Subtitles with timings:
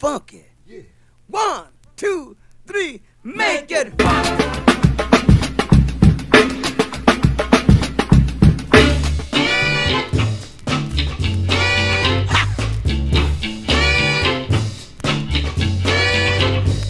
[0.00, 0.46] funky.
[0.66, 0.80] Yeah.
[1.26, 2.34] One, two,
[2.66, 4.44] three, make it funky.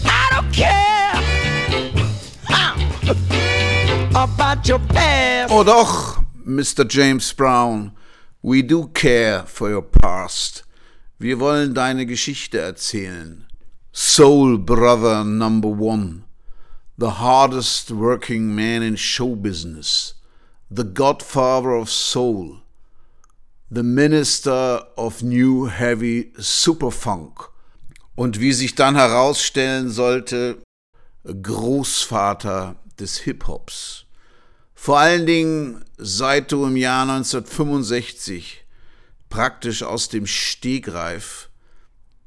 [0.05, 1.11] I don't care
[4.15, 5.51] about your past.
[5.51, 6.87] Oh doch, Mr.
[6.87, 7.91] James Brown,
[8.41, 10.63] we do care for your past.
[11.21, 13.45] Wir wollen deine Geschichte erzählen.
[13.93, 16.23] Soul Brother Number One,
[16.97, 20.15] the hardest working man in show business,
[20.71, 22.63] the godfather of soul,
[23.69, 27.51] the minister of new heavy superfunk
[28.15, 30.63] und wie sich dann herausstellen sollte,
[31.23, 34.05] Großvater des Hip-Hops.
[34.73, 38.60] Vor allen Dingen seit du im Jahr 1965
[39.31, 41.49] praktisch aus dem Stegreif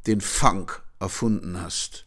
[0.09, 2.07] den Funk erfunden hast.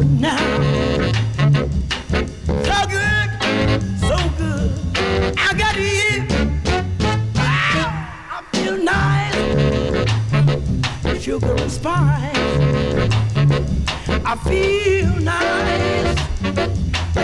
[0.00, 0.36] Would now.
[2.48, 3.28] So good,
[4.00, 4.70] so good.
[5.36, 6.26] I got you.
[7.36, 9.36] Ah, I feel nice.
[11.22, 13.10] Sugar and spice.
[14.24, 16.16] I feel nice.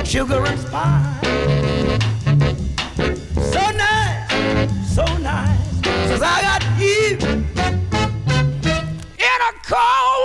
[0.07, 1.25] Sugar and spice.
[3.53, 5.67] So nice, so nice.
[6.09, 7.19] Since I got you
[9.29, 10.16] in a cold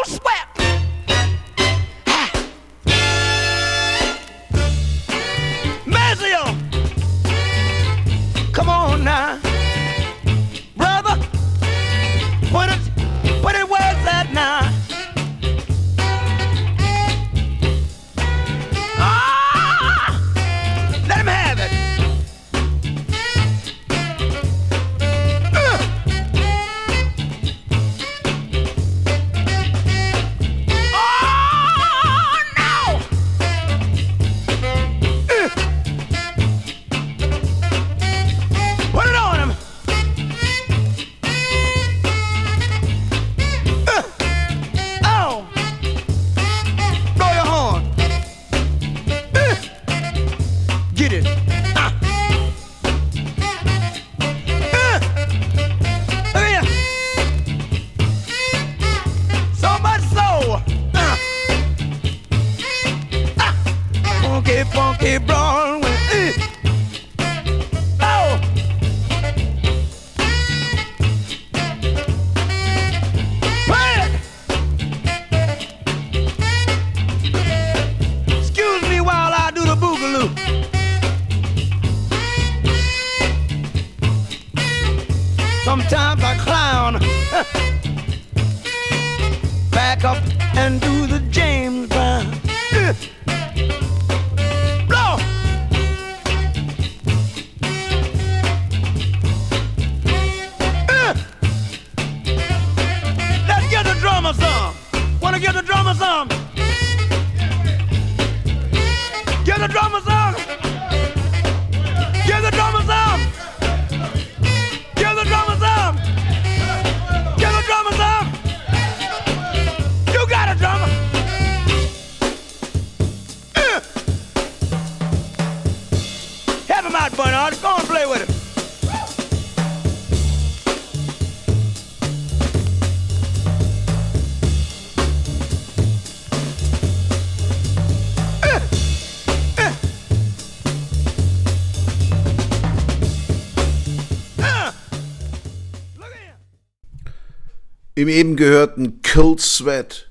[148.02, 150.10] Im eben gehörten Cold Sweat,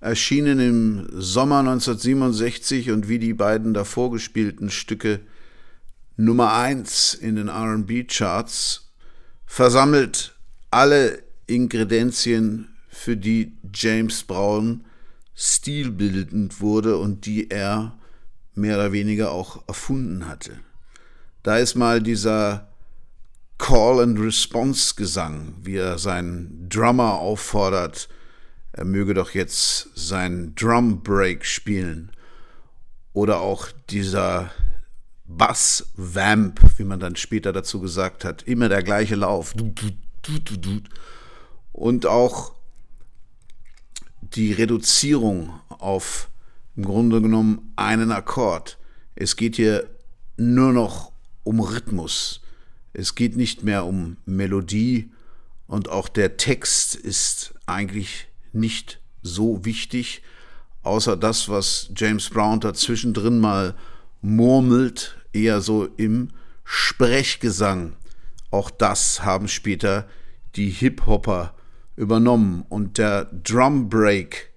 [0.00, 5.20] erschienen im Sommer 1967 und wie die beiden davor gespielten Stücke
[6.16, 8.90] Nummer 1 in den RB-Charts,
[9.44, 10.34] versammelt
[10.70, 14.86] alle Ingredienzien, für die James Brown
[15.34, 17.98] stilbildend wurde und die er
[18.54, 20.58] mehr oder weniger auch erfunden hatte.
[21.42, 22.65] Da ist mal dieser
[23.58, 28.08] Call and Response Gesang, wie er seinen Drummer auffordert,
[28.72, 32.12] er möge doch jetzt sein Drum Break spielen.
[33.14, 34.50] Oder auch dieser
[35.24, 39.54] Bass Vamp, wie man dann später dazu gesagt hat, immer der gleiche Lauf.
[41.72, 42.52] Und auch
[44.20, 46.28] die Reduzierung auf
[46.76, 48.78] im Grunde genommen einen Akkord.
[49.14, 49.88] Es geht hier
[50.36, 51.12] nur noch
[51.42, 52.42] um Rhythmus.
[52.98, 55.10] Es geht nicht mehr um Melodie
[55.66, 60.22] und auch der Text ist eigentlich nicht so wichtig,
[60.82, 63.74] außer das, was James Brown dazwischendrin mal
[64.22, 66.30] murmelt, eher so im
[66.64, 67.96] Sprechgesang.
[68.50, 70.08] Auch das haben später
[70.54, 71.54] die Hip-Hopper
[71.96, 72.64] übernommen.
[72.70, 74.52] Und der Drum Break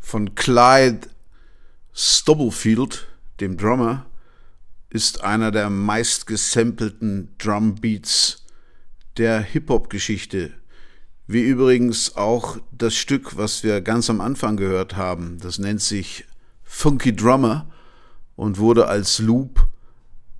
[0.00, 1.08] von Clyde
[1.92, 3.06] Stubblefield,
[3.40, 4.06] dem Drummer,
[4.90, 8.44] ist einer der meistgesampelten Drumbeats
[9.16, 10.52] der Hip-Hop-Geschichte.
[11.28, 15.38] Wie übrigens auch das Stück, was wir ganz am Anfang gehört haben.
[15.40, 16.24] Das nennt sich
[16.64, 17.70] Funky Drummer
[18.34, 19.64] und wurde als Loop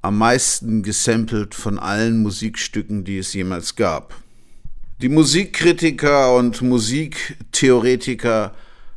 [0.03, 4.15] am meisten gesampelt von allen Musikstücken, die es jemals gab.
[5.01, 8.55] Die Musikkritiker und Musiktheoretiker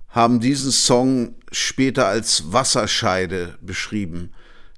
[0.09, 4.31] haben diesen Song später als Wasserscheide beschrieben.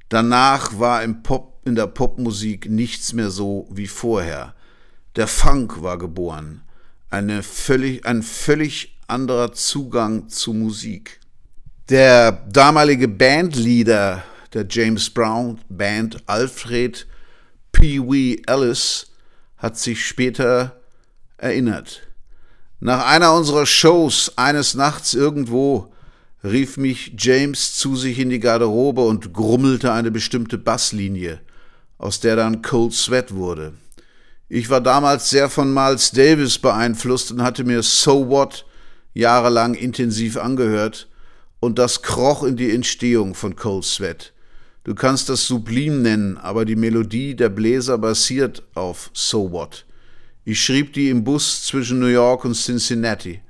[0.09, 4.53] Danach war im Pop, in der Popmusik nichts mehr so wie vorher.
[5.15, 6.61] Der Funk war geboren,
[7.09, 11.19] eine völlig, ein völlig anderer Zugang zu Musik.
[11.89, 14.23] Der damalige Bandleader
[14.53, 17.05] der James Brown Band, Alfred
[17.71, 19.11] Pee Wee Ellis,
[19.57, 20.81] hat sich später
[21.37, 22.07] erinnert.
[22.79, 25.93] Nach einer unserer Shows eines Nachts irgendwo
[26.45, 31.41] rief mich James zu sich in die Garderobe und grummelte eine bestimmte Basslinie,
[31.97, 33.73] aus der dann Cold Sweat wurde.
[34.47, 38.65] Ich war damals sehr von Miles Davis beeinflusst und hatte mir So What
[39.13, 41.07] jahrelang intensiv angehört,
[41.59, 44.33] und das kroch in die Entstehung von Cold Sweat.
[44.83, 49.85] Du kannst das sublim nennen, aber die Melodie der Bläser basiert auf So What.
[50.43, 53.41] Ich schrieb die im Bus zwischen New York und Cincinnati.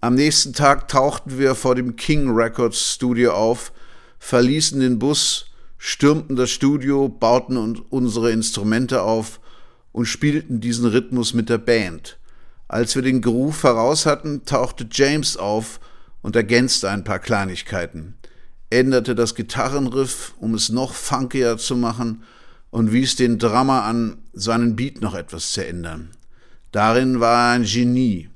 [0.00, 3.72] Am nächsten Tag tauchten wir vor dem King Records Studio auf,
[4.18, 5.46] verließen den Bus,
[5.78, 7.56] stürmten das Studio, bauten
[7.88, 9.40] unsere Instrumente auf
[9.92, 12.18] und spielten diesen Rhythmus mit der Band.
[12.68, 15.80] Als wir den Groove heraus hatten, tauchte James auf
[16.20, 18.18] und ergänzte ein paar Kleinigkeiten,
[18.68, 22.22] änderte das Gitarrenriff, um es noch funkier zu machen
[22.70, 26.10] und wies den Drummer an, seinen Beat noch etwas zu ändern.
[26.72, 28.28] Darin war er ein Genie.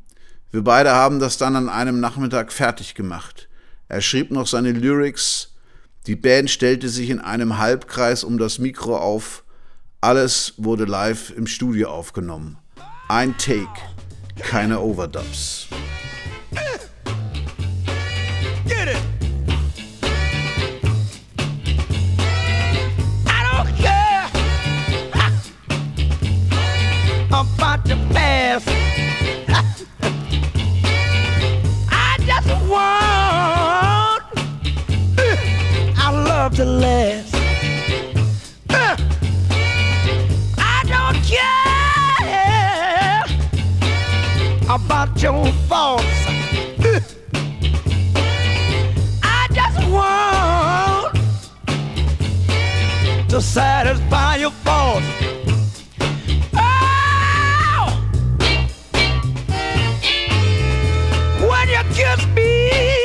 [0.53, 3.49] Wir beide haben das dann an einem Nachmittag fertig gemacht.
[3.89, 5.55] Er schrieb noch seine Lyrics,
[6.07, 9.45] die Band stellte sich in einem Halbkreis um das Mikro auf,
[10.01, 12.59] alles wurde live im Studio aufgenommen.
[13.09, 13.69] Ein Take,
[14.39, 15.69] keine Overdubs.
[18.67, 19.10] Get it!
[36.45, 37.35] Love to last.
[40.57, 41.65] I don't care
[44.75, 46.07] about your faults.
[49.23, 51.15] I just want
[53.29, 55.07] to satisfy your faults.
[56.55, 57.87] Oh!
[61.51, 63.00] When you kiss me,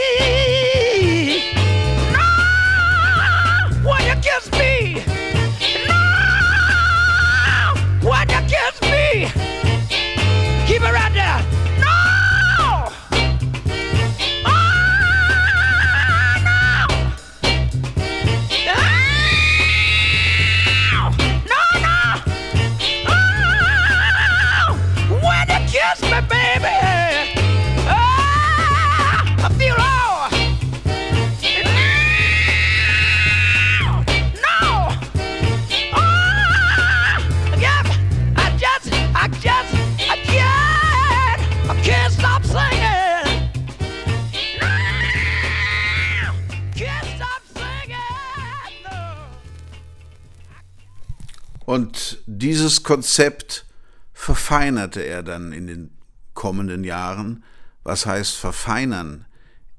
[51.66, 53.66] Und dieses Konzept
[54.14, 55.98] verfeinerte er dann in den
[56.34, 57.44] kommenden Jahren.
[57.84, 59.26] Was heißt verfeinern?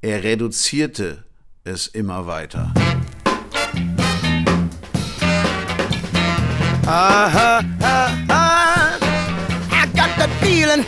[0.02, 1.24] Er reduzierte
[1.64, 2.72] es immer weiter.
[6.86, 8.98] Aha, aha,
[9.72, 10.84] I got the feeling.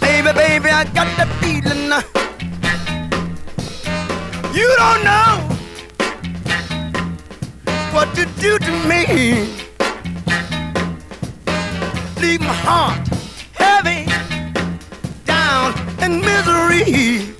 [0.00, 1.90] Baby, baby, I got the feeling.
[4.54, 5.45] You don't know.
[7.96, 9.06] what you do to me.
[12.20, 13.08] Leave my heart
[13.54, 14.04] heavy
[15.24, 15.72] down
[16.02, 17.35] in misery.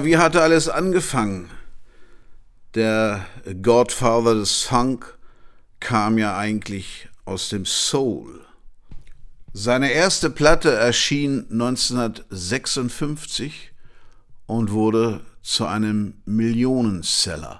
[0.00, 1.50] Aber wie hatte alles angefangen?
[2.74, 3.26] Der
[3.60, 5.18] Godfather des Funk
[5.78, 8.40] kam ja eigentlich aus dem Soul.
[9.52, 13.72] Seine erste Platte erschien 1956
[14.46, 17.59] und wurde zu einem Millionenseller.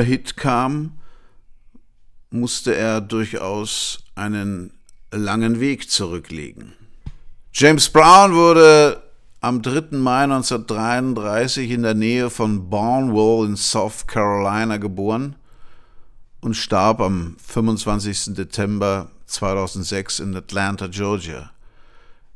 [0.00, 0.92] Überhit kam,
[2.30, 4.72] musste er durchaus einen
[5.12, 6.72] langen Weg zurücklegen.
[7.52, 9.02] James Brown wurde
[9.42, 9.98] am 3.
[9.98, 15.36] Mai 1933 in der Nähe von Barnwell in South Carolina geboren
[16.40, 18.36] und starb am 25.
[18.36, 21.50] Dezember 2006 in Atlanta, Georgia.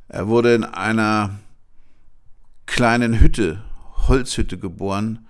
[0.08, 1.38] Er wurde in einer
[2.66, 3.62] kleinen Hütte,
[4.06, 5.26] Holzhütte geboren.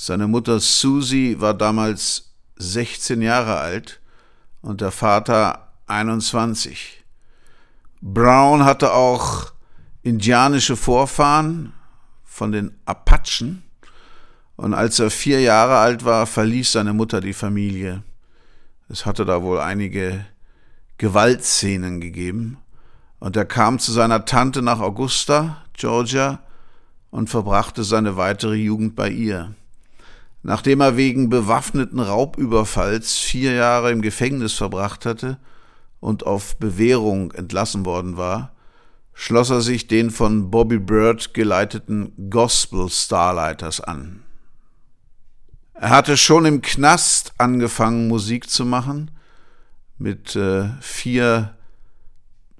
[0.00, 4.00] Seine Mutter Susie war damals 16 Jahre alt
[4.62, 7.04] und der Vater 21.
[8.00, 9.50] Brown hatte auch
[10.02, 11.72] indianische Vorfahren
[12.22, 13.64] von den Apachen
[14.54, 18.04] und als er vier Jahre alt war, verließ seine Mutter die Familie.
[18.88, 20.24] Es hatte da wohl einige
[20.98, 22.58] Gewaltszenen gegeben
[23.18, 26.38] und er kam zu seiner Tante nach Augusta, Georgia,
[27.10, 29.56] und verbrachte seine weitere Jugend bei ihr.
[30.42, 35.38] Nachdem er wegen bewaffneten Raubüberfalls vier Jahre im Gefängnis verbracht hatte
[36.00, 38.52] und auf Bewährung entlassen worden war,
[39.14, 44.22] schloss er sich den von Bobby Bird geleiteten Gospel Starlighters an.
[45.74, 49.10] Er hatte schon im Knast angefangen, Musik zu machen,
[49.96, 51.56] mit äh, vier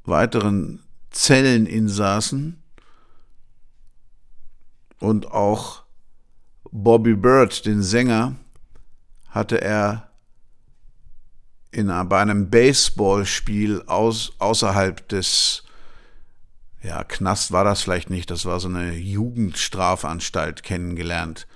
[0.04, 2.62] weiteren Zelleninsassen
[4.98, 5.84] und auch
[6.72, 8.36] Bobby Bird, den Sänger,
[9.28, 10.10] hatte er
[11.70, 15.64] in, bei einem Baseballspiel aus, außerhalb des,
[16.82, 21.46] ja, Knast war das vielleicht nicht, das war so eine Jugendstrafanstalt kennengelernt.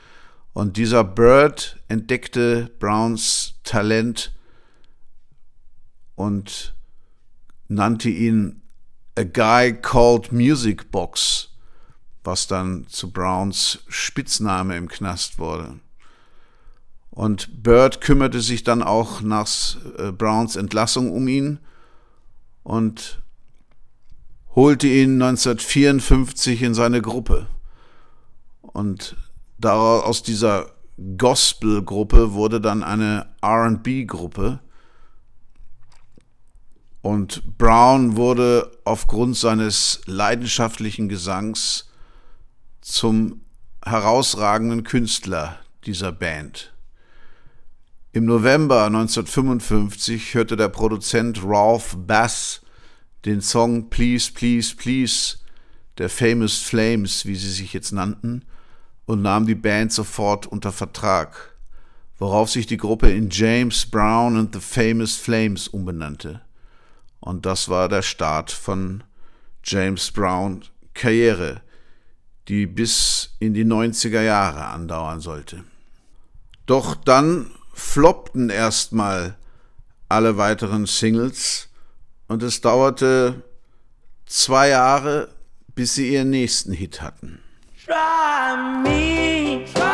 [0.53, 4.33] Und dieser Bird entdeckte Browns Talent
[6.15, 6.75] und
[7.69, 8.61] nannte ihn
[9.17, 11.52] A Guy Called Music Box,
[12.25, 15.81] was dann zu Browns Spitzname im Knast wurde.
[17.11, 19.47] Und Bird kümmerte sich dann auch nach
[19.99, 21.59] äh, Browns Entlassung um ihn
[22.63, 23.21] und
[24.55, 27.49] holte ihn 1954 in seine Gruppe.
[28.63, 29.17] Und
[29.63, 30.71] aus dieser
[31.19, 34.61] Gospel-Gruppe wurde dann eine RB-Gruppe.
[37.03, 41.92] Und Brown wurde aufgrund seines leidenschaftlichen Gesangs
[42.83, 43.41] zum
[43.85, 46.75] herausragenden Künstler dieser Band.
[48.13, 52.61] Im November 1955 hörte der Produzent Ralph Bass
[53.25, 55.39] den Song Please, Please, Please
[55.99, 58.45] der Famous Flames, wie sie sich jetzt nannten,
[59.07, 61.57] und nahm die Band sofort unter Vertrag,
[62.19, 66.41] worauf sich die Gruppe in James Brown and the Famous Flames umbenannte.
[67.21, 69.05] Und das war der Start von
[69.63, 70.65] James Brown
[70.95, 71.63] Karriere,
[72.49, 75.65] die bis in die 90er Jahre andauern sollte.
[76.67, 79.37] Doch dann floppten erstmal
[80.09, 81.69] alle weiteren Singles
[82.29, 83.43] und es dauerte
[84.27, 85.29] zwei Jahre,
[85.75, 87.41] bis sie ihren nächsten Hit hatten.
[87.85, 89.92] Try me, try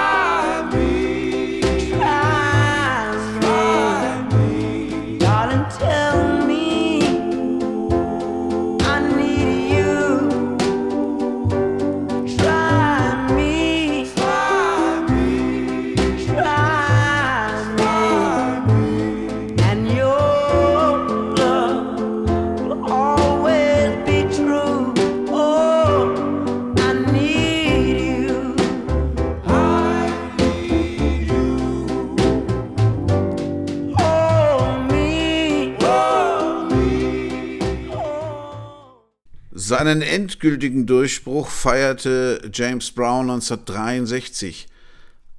[39.69, 44.67] Seinen endgültigen Durchbruch feierte James Brown 1963,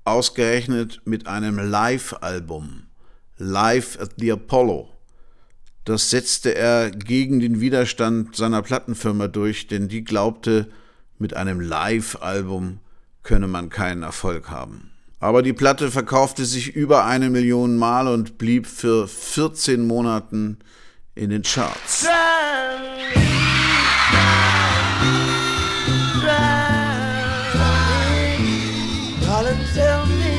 [0.03, 2.83] ausgerechnet mit einem Live-Album,
[3.39, 4.87] Live at the Apollo.
[5.83, 10.69] Das setzte er gegen den Widerstand seiner Plattenfirma durch, denn die glaubte,
[11.17, 12.81] mit einem Live-Album
[13.23, 14.91] könne man keinen Erfolg haben.
[15.19, 20.59] Aber die Platte verkaufte sich über eine Million Mal und blieb für 14 Monaten
[21.15, 22.05] in den Charts.
[26.21, 27.59] Driving.
[29.21, 30.38] Darling, tell me.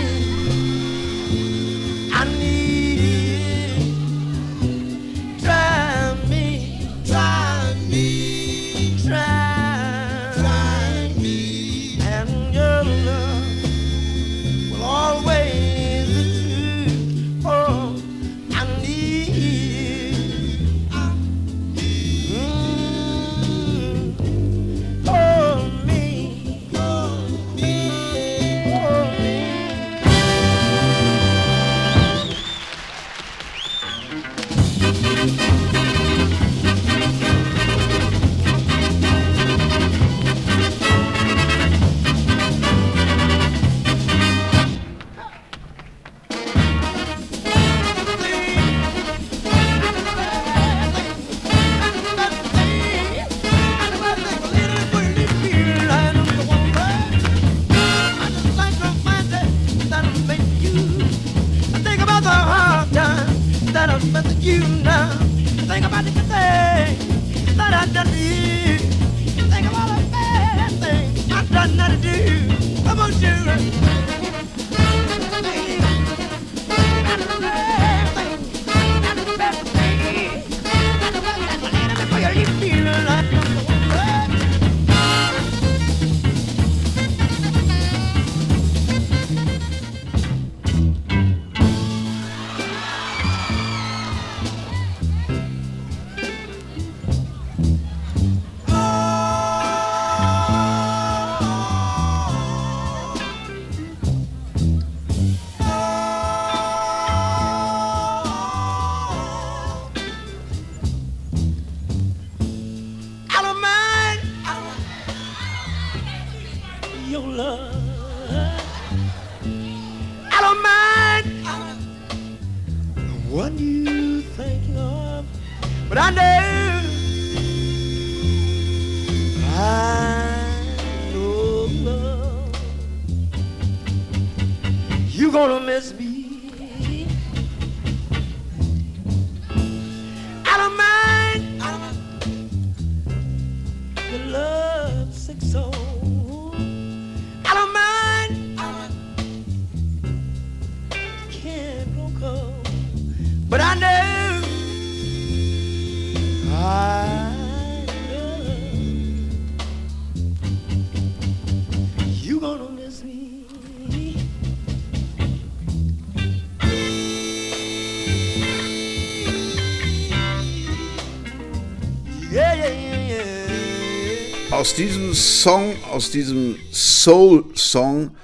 [174.61, 178.15] Aus diesem Song, aus diesem Soul-Song,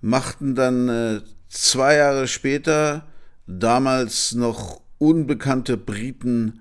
[0.00, 1.20] machten dann äh,
[1.50, 3.04] zwei Jahre später
[3.46, 6.60] damals noch unbekannte Briten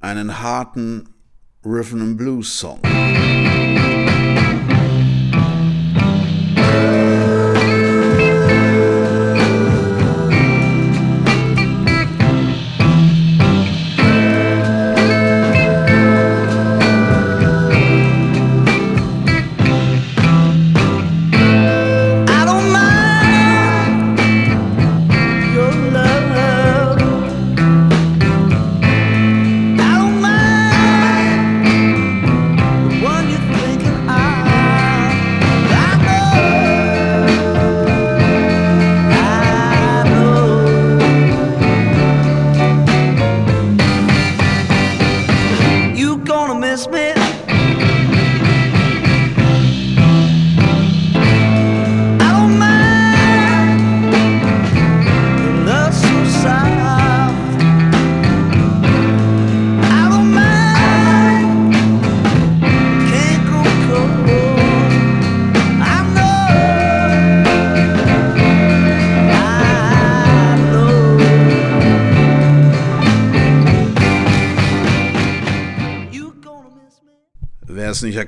[0.00, 1.08] einen harten
[1.64, 2.80] Rhythm and Blues Song.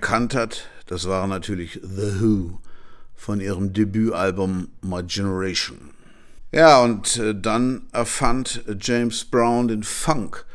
[0.08, 2.60] Erkannt hat, das war natürlich The Who
[3.14, 5.90] von ihrem Debütalbum My Generation.
[6.50, 10.46] Ja, und äh, dann erfand James Brown den Funk.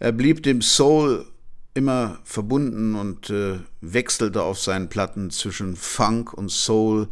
[0.00, 1.26] Er blieb dem Soul
[1.74, 7.06] immer verbunden und äh, wechselte auf seinen Platten zwischen Funk und Soul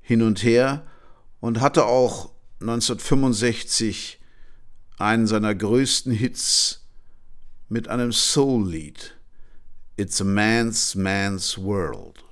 [0.00, 0.86] hin und her
[1.40, 2.30] und hatte auch
[2.62, 4.18] 1965
[4.96, 6.86] einen seiner größten Hits
[7.68, 9.14] mit einem Soul-Lied.
[10.02, 12.24] It's a Man's Man's World.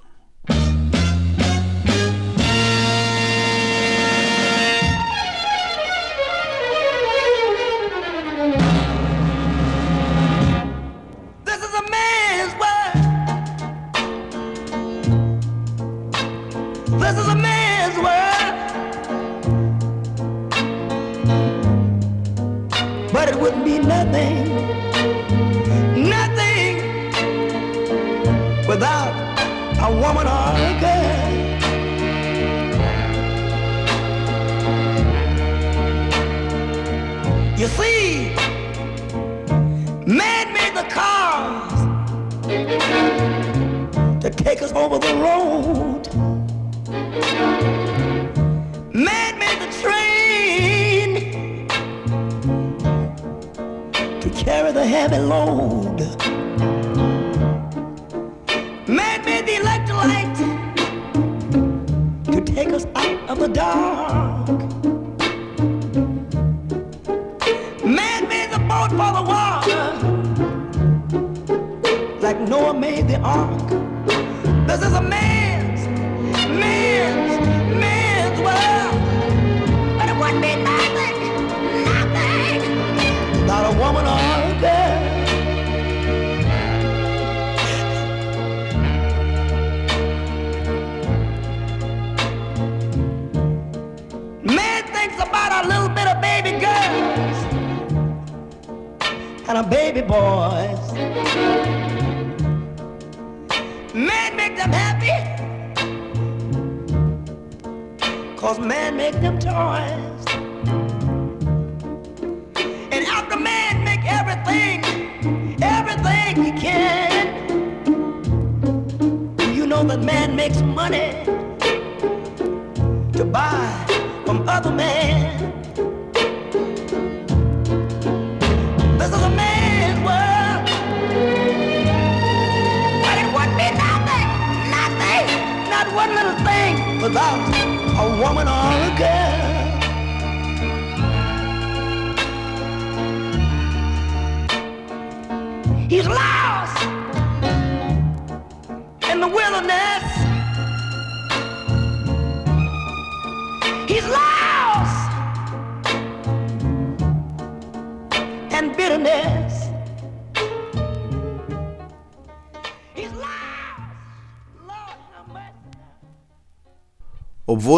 [120.40, 121.19] Makes money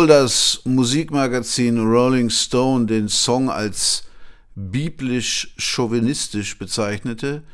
[0.03, 4.03] Obwohl das Musikmagazin Rolling Stone den Song als
[4.57, 7.45] biblisch chauvinistisch bezeichnete,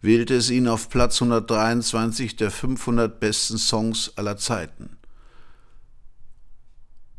[0.00, 4.96] wählte es ihn auf Platz 123 der 500 besten Songs aller Zeiten.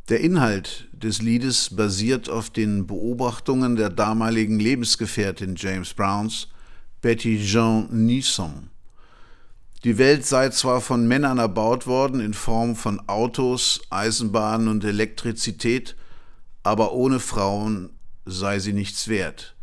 [0.09, 6.49] Der Inhalt des Liedes basiert auf den Beobachtungen der damaligen Lebensgefährtin James Browns,
[7.01, 8.72] Betty Jean Nisson.
[9.83, 15.97] Die Welt sei zwar von Männern erbaut worden in Form von Autos, Eisenbahnen und Elektrizität,
[16.63, 17.89] aber ohne Frauen
[18.25, 19.57] sei sie nichts wert.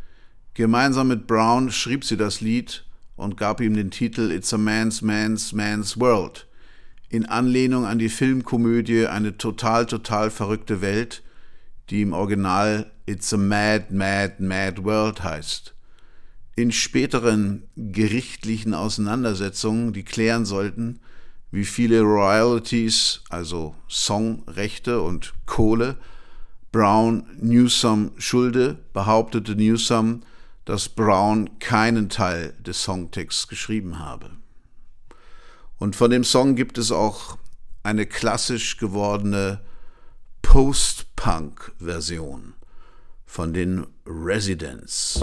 [0.52, 2.84] Gemeinsam mit Brown schrieb sie das Lied
[3.16, 6.46] und gab ihm den Titel It's a Man's Man's Man's World,
[7.08, 11.22] in Anlehnung an die Filmkomödie Eine total, total verrückte Welt,
[11.88, 15.74] die im Original It's a Mad, Mad, Mad World heißt.
[16.60, 21.00] In späteren gerichtlichen Auseinandersetzungen, die klären sollten,
[21.50, 25.96] wie viele Royalties, also Songrechte und Kohle,
[26.70, 30.22] Brown Newsom schulde, behauptete Newsom,
[30.66, 34.28] dass Brown keinen Teil des Songtexts geschrieben habe.
[35.78, 37.38] Und von dem Song gibt es auch
[37.84, 39.62] eine klassisch gewordene
[40.42, 42.52] Post-Punk-Version
[43.24, 45.22] von den Residents.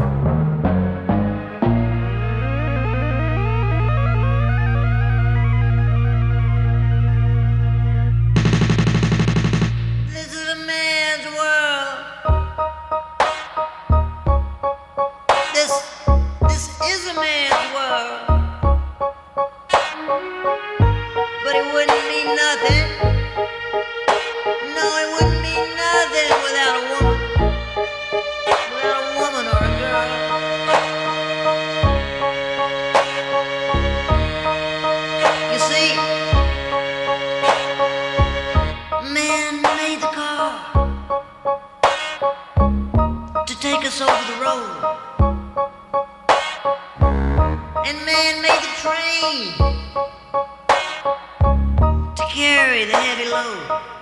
[52.16, 53.97] to carry the heavy load.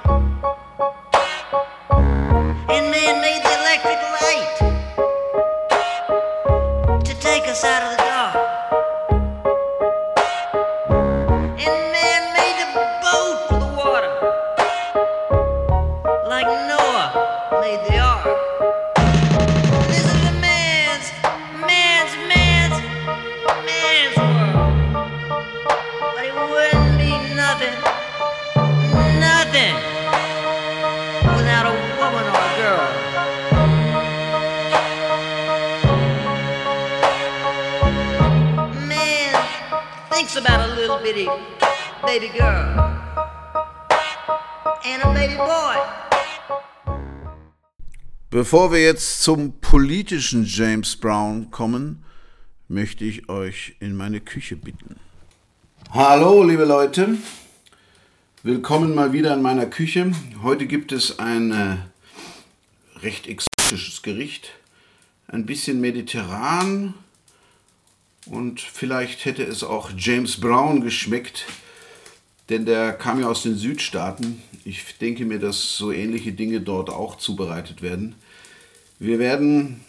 [42.20, 42.80] Baby girl
[44.86, 45.76] and a baby boy.
[48.30, 52.06] Bevor wir jetzt zum politischen James Brown kommen,
[52.70, 54.96] möchte ich euch in meine Küche bitten.
[55.92, 57.18] Hallo, liebe Leute.
[58.44, 60.14] Willkommen mal wieder in meiner Küche.
[60.42, 61.78] Heute gibt es ein äh,
[63.02, 64.54] recht exotisches Gericht.
[65.28, 66.94] Ein bisschen mediterran.
[68.26, 71.46] Und vielleicht hätte es auch James Brown geschmeckt,
[72.50, 74.42] denn der kam ja aus den Südstaaten.
[74.64, 78.16] Ich denke mir, dass so ähnliche Dinge dort auch zubereitet werden.
[79.00, 79.82] Wir werden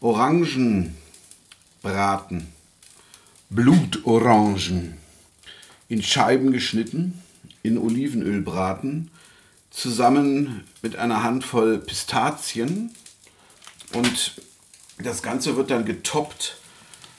[0.00, 0.96] Orangen
[1.82, 2.46] braten,
[3.50, 4.96] Blutorangen,
[5.88, 7.22] in Scheiben geschnitten
[7.62, 9.10] in Olivenöl braten,
[9.70, 12.90] zusammen mit einer Handvoll Pistazien.
[13.92, 14.40] Und
[14.98, 16.56] das Ganze wird dann getoppt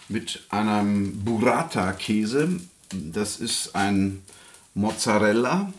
[0.07, 2.59] mit einem Burrata-Käse.
[2.93, 4.23] Das ist ein
[4.73, 5.71] Mozzarella,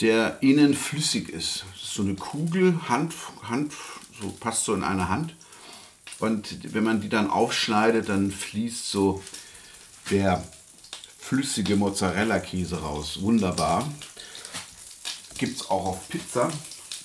[0.00, 1.64] der innen flüssig ist.
[1.74, 3.72] Ist so eine Kugel, Hand, Hand,
[4.20, 5.34] so passt so in eine Hand.
[6.20, 9.22] Und wenn man die dann aufschneidet, dann fließt so
[10.10, 10.44] der
[11.18, 13.20] flüssige Mozzarella-Käse raus.
[13.20, 13.90] Wunderbar.
[15.38, 16.50] Gibt es auch auf Pizza.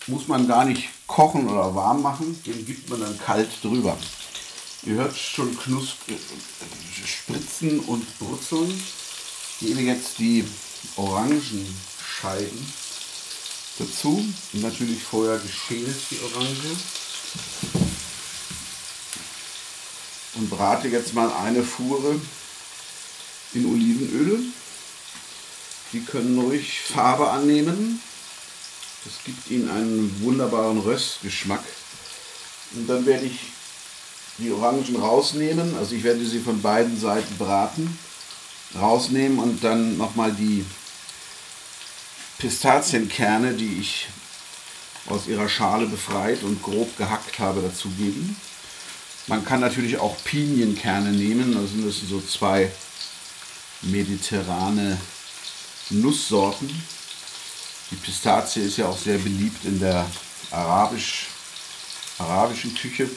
[0.08, 2.40] Muss man gar nicht kochen oder warm machen.
[2.46, 3.98] Den gibt man dann kalt drüber.
[4.84, 8.82] Ihr hört schon Knus äh, Spritzen und Brutzeln.
[9.60, 10.46] Gebe jetzt die
[10.98, 12.74] Orangenscheiben
[13.80, 14.26] dazu.
[14.54, 16.76] Und natürlich vorher geschält die Orange.
[20.36, 22.20] Und brate jetzt mal eine Fuhre
[23.54, 24.40] in Olivenöl.
[25.94, 28.02] Die können ruhig Farbe annehmen.
[29.06, 31.64] Das gibt ihnen einen wunderbaren Röstgeschmack.
[32.74, 33.40] Und dann werde ich
[34.38, 35.78] die Orangen rausnehmen.
[35.78, 37.98] Also ich werde sie von beiden Seiten braten.
[38.80, 40.66] Rausnehmen und dann nochmal die
[42.38, 44.08] Pistazienkerne, die ich
[45.08, 48.36] aus ihrer Schale befreit und grob gehackt habe, dazugeben.
[49.28, 51.54] Man kann natürlich auch Pinienkerne nehmen.
[51.54, 52.72] Das sind so zwei
[53.82, 55.00] mediterrane
[55.90, 56.70] Nusssorten.
[57.92, 60.06] Die Pistazie ist ja auch sehr beliebt in der
[60.52, 61.28] arabisch,
[62.18, 63.10] arabischen Küche,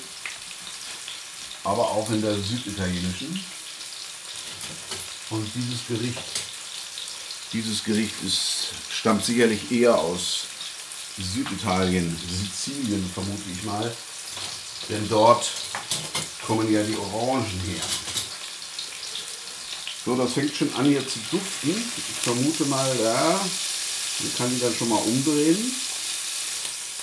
[1.64, 3.42] aber auch in der süditalienischen.
[5.31, 6.23] Und dieses Gericht,
[7.53, 10.45] dieses Gericht ist, stammt sicherlich eher aus
[11.19, 13.95] Süditalien, Sizilien vermute ich mal,
[14.88, 15.51] denn dort
[16.47, 17.85] kommen ja die Orangen her.
[20.05, 21.71] So, das fängt schon an hier zu duften.
[21.71, 25.73] Ich vermute mal, ja, man kann die dann schon mal umdrehen.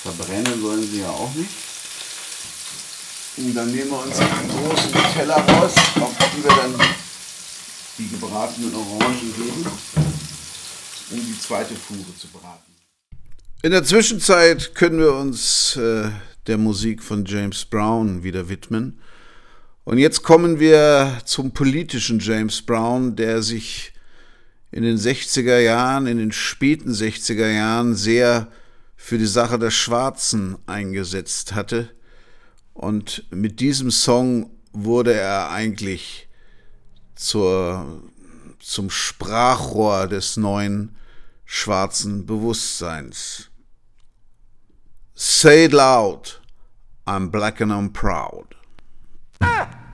[0.01, 1.51] Verbrennen sollen sie ja auch nicht.
[3.37, 7.04] Und dann nehmen wir uns einen großen Teller raus, auf die wir dann
[7.97, 9.65] die gebratenen Orangen geben,
[11.11, 12.73] um die zweite Fuhre zu braten.
[13.61, 16.09] In der Zwischenzeit können wir uns äh,
[16.47, 18.99] der Musik von James Brown wieder widmen.
[19.85, 23.93] Und jetzt kommen wir zum politischen James Brown, der sich
[24.71, 28.51] in den 60er Jahren, in den späten 60er Jahren sehr
[28.95, 31.89] für die Sache der Schwarzen eingesetzt hatte.
[32.73, 36.24] Und mit diesem Song wurde er eigentlich
[37.15, 38.03] zur,
[38.59, 40.95] zum Sprachrohr des neuen
[41.45, 43.49] schwarzen Bewusstseins.
[45.13, 46.41] Say it loud,
[47.07, 48.55] I'm black and I'm proud.
[49.39, 49.84] We've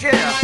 [0.00, 0.41] Yeah.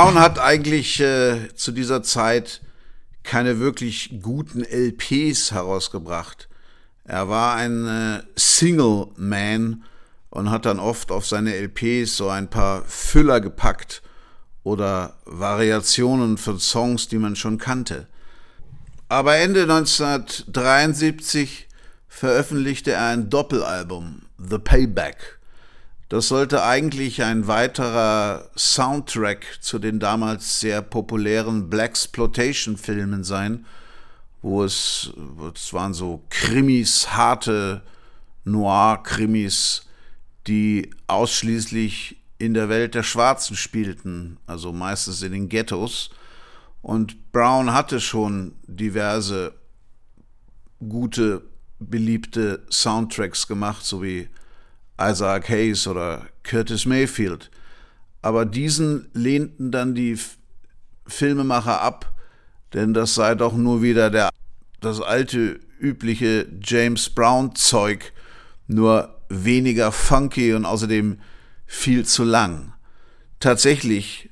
[0.00, 2.62] Brown hat eigentlich äh, zu dieser Zeit
[3.22, 6.48] keine wirklich guten LPs herausgebracht.
[7.04, 9.84] Er war ein äh, Single-Man
[10.30, 14.00] und hat dann oft auf seine LPs so ein paar Füller gepackt
[14.62, 18.06] oder Variationen von Songs, die man schon kannte.
[19.10, 21.68] Aber Ende 1973
[22.08, 25.39] veröffentlichte er ein Doppelalbum, The Payback.
[26.10, 33.64] Das sollte eigentlich ein weiterer Soundtrack zu den damals sehr populären Blaxploitation-Filmen sein,
[34.42, 35.12] wo es,
[35.54, 37.82] es waren so Krimis, harte
[38.42, 39.86] Noir-Krimis,
[40.48, 46.10] die ausschließlich in der Welt der Schwarzen spielten, also meistens in den Ghettos.
[46.82, 49.54] Und Brown hatte schon diverse
[50.80, 51.42] gute,
[51.78, 54.28] beliebte Soundtracks gemacht, so wie
[55.00, 57.50] Isaac Hayes oder Curtis Mayfield.
[58.22, 60.18] Aber diesen lehnten dann die
[61.06, 62.14] Filmemacher ab,
[62.74, 64.30] denn das sei doch nur wieder der,
[64.80, 68.12] das alte, übliche James Brown-Zeug,
[68.66, 71.18] nur weniger funky und außerdem
[71.66, 72.74] viel zu lang.
[73.40, 74.30] Tatsächlich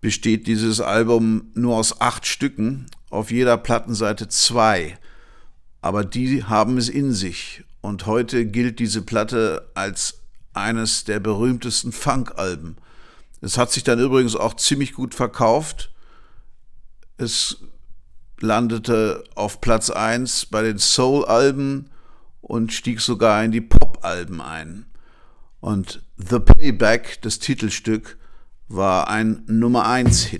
[0.00, 4.98] besteht dieses Album nur aus acht Stücken, auf jeder Plattenseite zwei,
[5.82, 10.20] aber die haben es in sich und heute gilt diese Platte als
[10.52, 12.76] eines der berühmtesten Funk-Alben.
[13.40, 15.90] Es hat sich dann übrigens auch ziemlich gut verkauft.
[17.16, 17.58] Es
[18.40, 21.90] landete auf Platz 1 bei den Soul-Alben
[22.40, 24.86] und stieg sogar in die Pop-Alben ein.
[25.60, 28.18] Und The Payback, das Titelstück,
[28.68, 30.30] war ein Nummer 1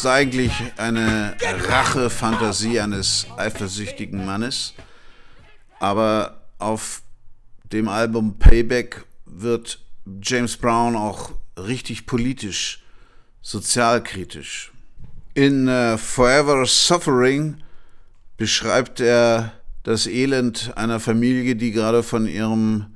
[0.00, 1.36] ist eigentlich eine
[1.68, 4.72] Rache-Fantasie eines eifersüchtigen Mannes.
[5.78, 7.02] Aber auf
[7.64, 9.78] dem Album Payback wird
[10.22, 12.82] James Brown auch richtig politisch,
[13.42, 14.72] sozialkritisch.
[15.34, 17.58] In uh, Forever Suffering
[18.38, 22.86] beschreibt er das Elend einer Familie, die gerade von ihrem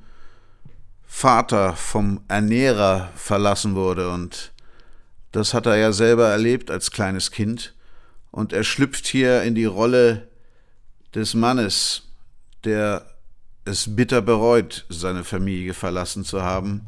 [1.05, 4.54] Vater, vom Ernährer verlassen wurde und
[5.35, 7.73] das hat er ja selber erlebt als kleines Kind.
[8.31, 10.29] Und er schlüpft hier in die Rolle
[11.13, 12.03] des Mannes,
[12.63, 13.05] der
[13.65, 16.87] es bitter bereut, seine Familie verlassen zu haben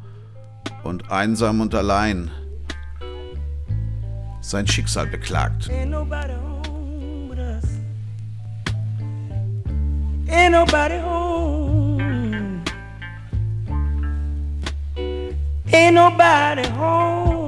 [0.82, 2.30] und einsam und allein
[4.40, 5.68] sein Schicksal beklagt.
[5.68, 7.64] Ain't nobody home us.
[10.26, 12.62] Ain't nobody home.
[15.70, 17.47] Ain't nobody home.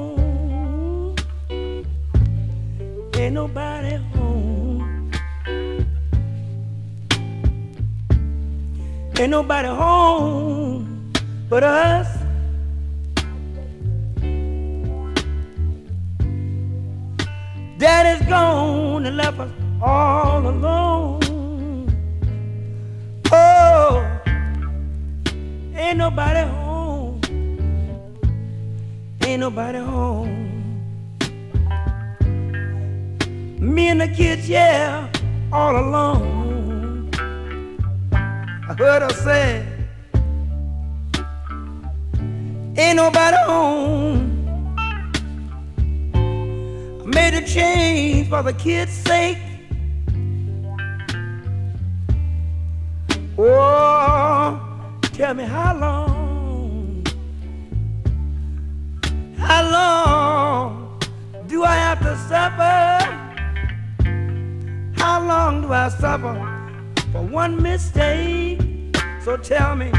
[3.21, 5.11] Ain't nobody home.
[9.19, 11.13] Ain't nobody home
[11.47, 12.07] but us.
[17.77, 19.51] Daddy's gone and left us
[19.83, 21.21] all alone.
[23.31, 24.03] Oh,
[25.75, 27.21] ain't nobody home.
[29.21, 30.50] Ain't nobody home.
[33.61, 35.07] Me and the kids, yeah,
[35.53, 37.11] all alone.
[38.11, 39.63] I heard her say,
[42.75, 44.47] Ain't nobody home.
[46.15, 49.37] I made a change for the kids' sake.
[53.37, 54.59] Oh,
[55.13, 57.05] tell me how long?
[59.37, 60.99] How long
[61.45, 63.20] do I have to suffer?
[65.01, 66.35] How long do I suffer
[67.11, 68.61] for one mistake?
[69.23, 69.91] So tell me.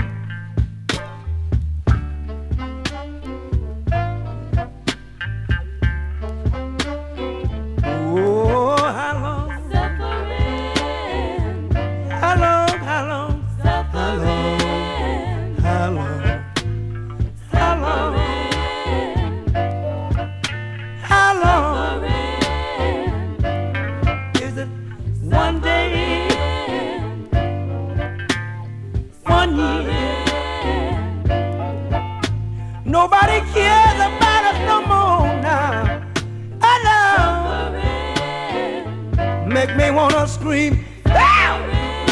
[40.22, 40.86] Wanna scream.
[41.08, 41.58] "Ow!"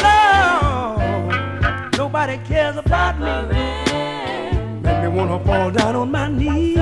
[0.03, 3.31] No, nobody cares about me.
[4.83, 6.77] Make me wanna fall down on my knees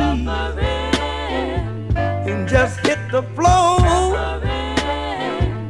[2.30, 3.78] and just hit the floor.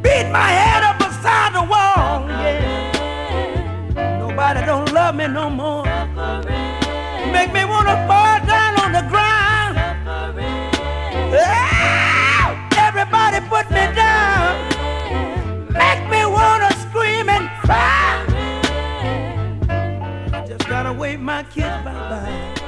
[0.01, 2.23] Beat my head up beside the wall.
[2.29, 4.17] Yeah.
[4.23, 5.83] Nobody don't love me no more.
[7.35, 9.75] Make me wanna fall down on the ground.
[12.87, 13.98] Everybody put me down.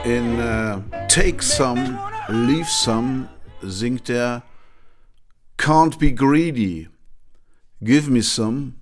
[0.03, 3.27] In äh, Take Some, Leave Some
[3.61, 4.41] singt er
[5.57, 6.87] Can't be greedy.
[7.83, 8.77] Give me some.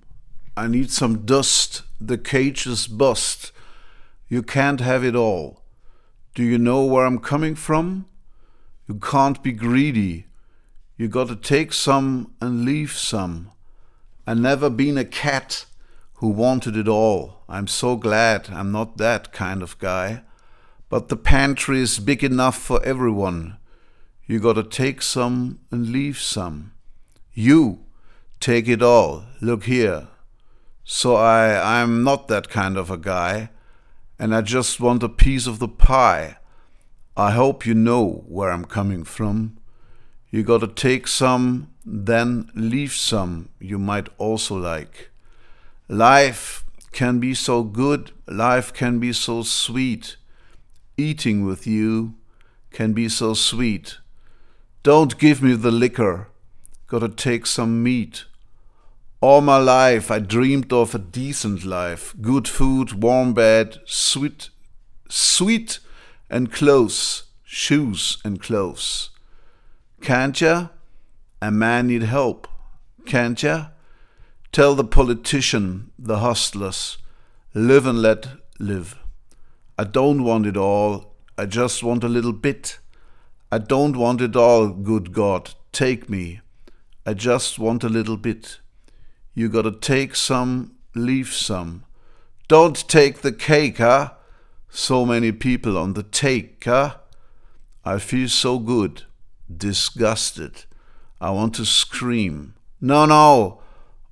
[0.56, 1.82] I need some dust.
[2.00, 3.52] The cage is bust.
[4.28, 5.62] You can't have it all.
[6.34, 8.06] Do you know where I'm coming from?
[8.88, 10.24] You can't be greedy.
[10.96, 13.50] You gotta take some and leave some.
[14.26, 15.66] I never been a cat
[16.20, 17.42] who wanted it all.
[17.48, 20.22] I'm so glad I'm not that kind of guy.
[20.90, 23.56] But the pantry is big enough for everyone.
[24.26, 26.72] You gotta take some and leave some.
[27.32, 27.80] You
[28.38, 29.24] take it all.
[29.40, 30.08] Look here.
[30.84, 33.50] So I I'm not that kind of a guy,
[34.18, 36.36] and I just want a piece of the pie.
[37.16, 39.56] I hope you know where I'm coming from.
[40.30, 45.09] You gotta take some, then leave some you might also like.
[45.90, 50.14] Life can be so good, life can be so sweet.
[50.96, 52.14] Eating with you
[52.70, 53.98] can be so sweet.
[54.84, 56.28] Don't give me the liquor,
[56.86, 58.24] gotta take some meat.
[59.20, 64.50] All my life I dreamed of a decent life, good food, warm bed, sweet,
[65.08, 65.80] sweet
[66.30, 69.10] and close, shoes and clothes.
[70.00, 70.68] Can't ya?
[71.42, 72.46] A man need help,
[73.06, 73.70] can't ya?
[74.52, 76.98] Tell the politician, the hustlers,
[77.54, 78.26] live and let
[78.58, 78.98] live.
[79.78, 82.80] I don't want it all, I just want a little bit.
[83.52, 86.40] I don't want it all, good God, take me.
[87.06, 88.58] I just want a little bit.
[89.34, 91.84] You gotta take some, leave some.
[92.48, 94.14] Don't take the cake, huh?
[94.68, 96.96] So many people on the take, huh?
[97.84, 99.04] I feel so good,
[99.48, 100.64] disgusted.
[101.20, 102.54] I want to scream.
[102.80, 103.62] No, no!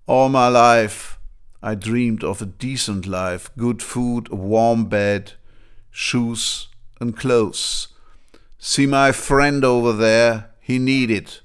[0.09, 1.18] All my life
[1.62, 5.34] I dreamed of a decent life, good food, a warm bed,
[5.90, 7.88] shoes and clothes.
[8.59, 11.42] See my friend over there, he need it.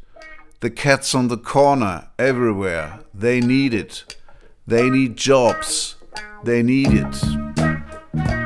[0.62, 4.16] The cats on the corner, everywhere, they need it.
[4.66, 5.96] They need jobs.
[6.46, 8.43] They need it.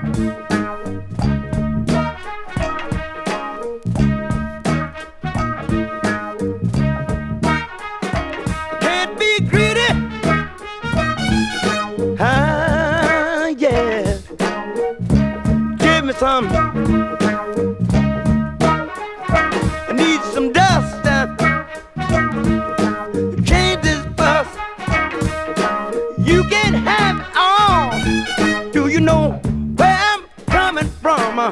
[16.17, 16.47] atom.
[19.87, 21.17] I need some dust to
[23.45, 24.47] change this bus.
[26.17, 28.71] You can have it all.
[28.71, 29.39] Do you know
[29.75, 31.39] where I'm coming from?
[31.39, 31.51] Uh,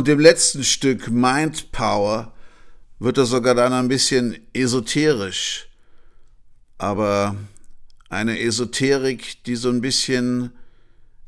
[0.00, 2.32] Und im letzten Stück Mind Power
[3.00, 5.68] wird er sogar dann ein bisschen esoterisch.
[6.78, 7.36] Aber
[8.08, 10.52] eine Esoterik, die so ein bisschen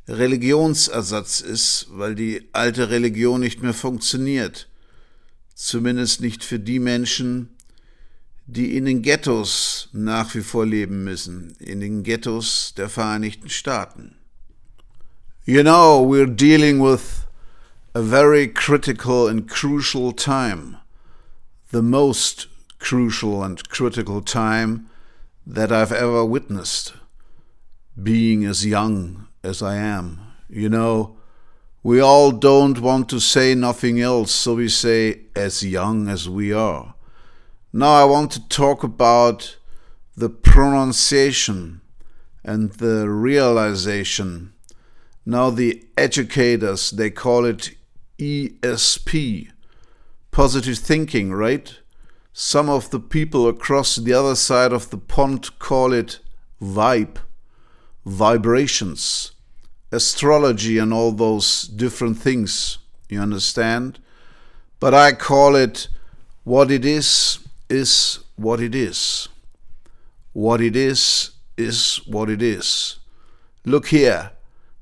[0.08, 4.70] Religionsersatz ist, weil die alte Religion nicht mehr funktioniert.
[5.54, 7.50] Zumindest nicht für die Menschen,
[8.46, 14.16] die in den Ghettos nach wie vor leben müssen, in den Ghettos der Vereinigten Staaten.
[15.44, 17.26] You know, we're dealing with
[17.94, 20.78] a very critical and crucial time,
[21.72, 22.46] the most
[22.78, 24.88] crucial and critical time
[25.46, 26.94] that I've ever witnessed,
[28.02, 30.20] being as young as I am.
[30.48, 31.18] You know,
[31.82, 36.50] we all don't want to say nothing else, so we say as young as we
[36.50, 36.94] are.
[37.74, 39.58] Now I want to talk about
[40.16, 41.82] the pronunciation
[42.42, 44.54] and the realization.
[45.26, 47.72] Now the educators, they call it
[48.18, 49.50] ESP,
[50.30, 51.78] positive thinking, right?
[52.32, 56.20] Some of the people across the other side of the pond call it
[56.60, 57.18] vibe,
[58.06, 59.32] vibrations,
[59.90, 62.78] astrology, and all those different things.
[63.08, 63.98] You understand?
[64.80, 65.88] But I call it
[66.44, 67.38] what it is,
[67.68, 69.28] is what it is.
[70.32, 72.98] What it is, is what it is.
[73.64, 74.32] Look here.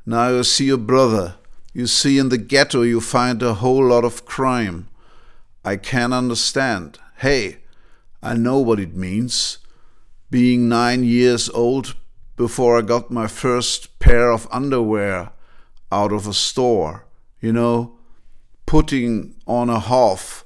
[0.07, 1.35] Now you see your brother.
[1.73, 4.89] You see in the ghetto you find a whole lot of crime.
[5.65, 6.99] I can understand.
[7.19, 7.59] Hey,
[8.23, 9.59] I know what it means.
[10.31, 11.95] Being nine years old
[12.37, 15.31] before I got my first pair of underwear
[15.93, 17.05] out of a store,
[17.41, 17.99] you know,
[18.67, 20.45] putting on a half,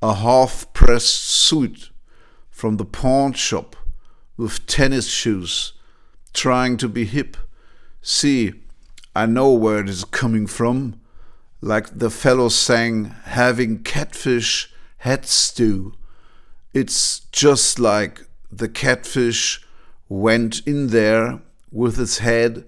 [0.00, 1.90] a half pressed suit
[2.50, 3.76] from the pawn shop
[4.36, 5.72] with tennis shoes,
[6.32, 7.36] trying to be hip.
[8.00, 8.63] See,
[9.14, 11.00] I know where it is coming from.
[11.60, 15.94] Like the fellow sang, having catfish head stew.
[16.72, 19.64] It's just like the catfish
[20.08, 21.40] went in there
[21.70, 22.64] with its head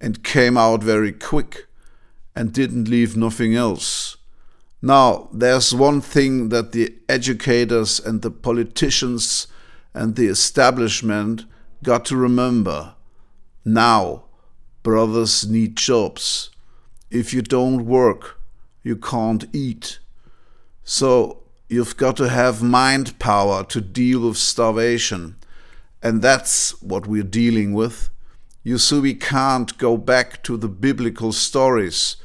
[0.00, 1.66] and came out very quick
[2.34, 4.16] and didn't leave nothing else.
[4.82, 9.48] Now, there's one thing that the educators and the politicians
[9.94, 11.44] and the establishment
[11.82, 12.94] got to remember.
[13.64, 14.25] Now,
[14.86, 16.50] brothers need jobs.
[17.10, 18.40] If you don't work,
[18.84, 19.98] you can't eat.
[20.84, 25.34] So, you've got to have mind power to deal with starvation.
[26.00, 28.10] And that's what we're dealing with.
[28.62, 32.16] You see, we can't go back to the biblical stories.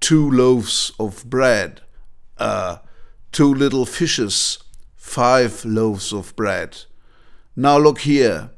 [0.00, 1.82] Two loaves of bread,
[2.38, 2.78] uh,
[3.32, 4.64] two little fishes,
[4.96, 6.86] five loaves of bread.
[7.54, 8.48] Now look here.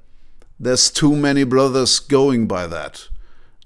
[0.61, 3.09] There's too many brothers going by that.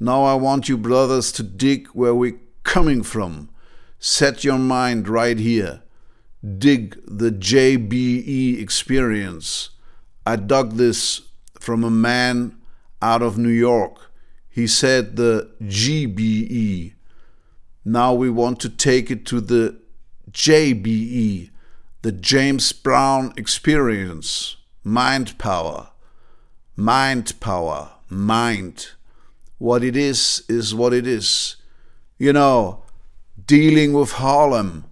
[0.01, 3.51] Now I want you brothers to dig where we're coming from.
[3.99, 5.83] Set your mind right here.
[6.59, 9.71] Dig the JBE experience.
[10.25, 11.23] I dug this
[11.59, 12.57] from a man
[13.03, 14.13] out of New York.
[14.49, 16.95] He said the GBE.
[17.85, 19.81] Now we want to take it to the
[20.31, 21.51] JBE,
[22.03, 24.57] the James Brown experience.
[24.85, 25.91] Mind power.
[26.77, 27.93] Mind power.
[28.09, 28.91] Mind.
[29.59, 31.57] What it is, is what it is.
[32.17, 32.85] You know,
[33.47, 34.85] dealing with Harlem,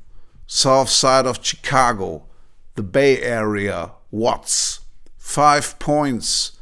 [0.47, 2.27] south side of Chicago,
[2.75, 4.81] the Bay Area, Watts,
[5.17, 6.59] Five Points,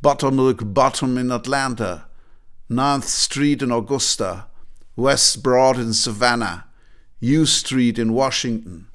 [0.00, 2.06] Buttermilk Bottom in Atlanta,
[2.68, 4.46] Ninth Street in Augusta,
[4.96, 6.66] West Broad in Savannah,
[7.20, 8.88] U Street in Washington,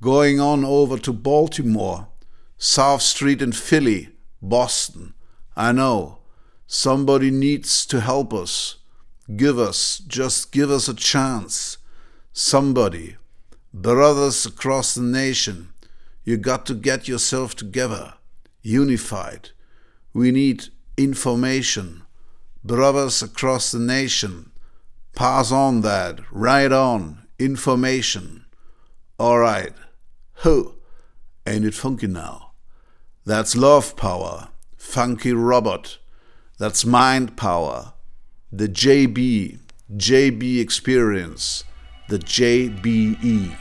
[0.00, 2.08] going on over to Baltimore,
[2.56, 5.14] South Street in Philly, Boston.
[5.56, 6.18] I know.
[6.66, 8.76] Somebody needs to help us.
[9.36, 11.78] Give us, just give us a chance.
[12.32, 13.16] Somebody.
[13.72, 15.70] Brothers across the nation,
[16.24, 18.14] you got to get yourself together,
[18.62, 19.50] unified.
[20.12, 22.02] We need information.
[22.62, 24.52] Brothers across the nation,
[25.14, 28.46] pass on that, right on, information.
[29.18, 29.72] All right.
[30.38, 30.76] Ho,
[31.46, 32.52] ain't it funky now?
[33.26, 35.98] That's love power, funky robot.
[36.56, 37.94] That's mind power.
[38.52, 39.58] The JB,
[39.96, 41.64] JB experience,
[42.08, 43.56] the JBE.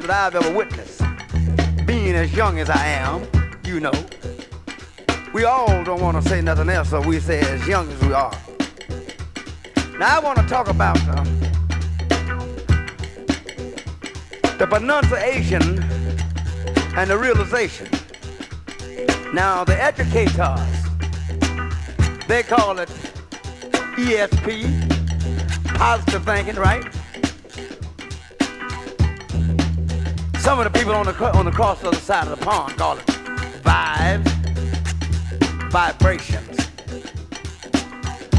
[0.02, 1.86] that I've ever witnessed.
[1.86, 3.26] Being as young as I am,
[3.64, 3.92] you know.
[5.32, 8.12] We all don't want to say nothing else, so we say as young as we
[8.12, 8.36] are.
[9.98, 11.40] Now I want to talk about um,
[14.58, 15.82] the pronunciation
[16.96, 17.88] and the realization.
[19.34, 20.60] Now, the educators,
[22.26, 22.88] they call it
[23.96, 24.64] ESP,
[25.76, 26.95] positive thinking, right?
[30.46, 32.96] Some of the people on the on the cross other side of the pond call
[32.96, 33.06] it
[33.64, 34.30] vibes,
[35.72, 36.56] vibrations,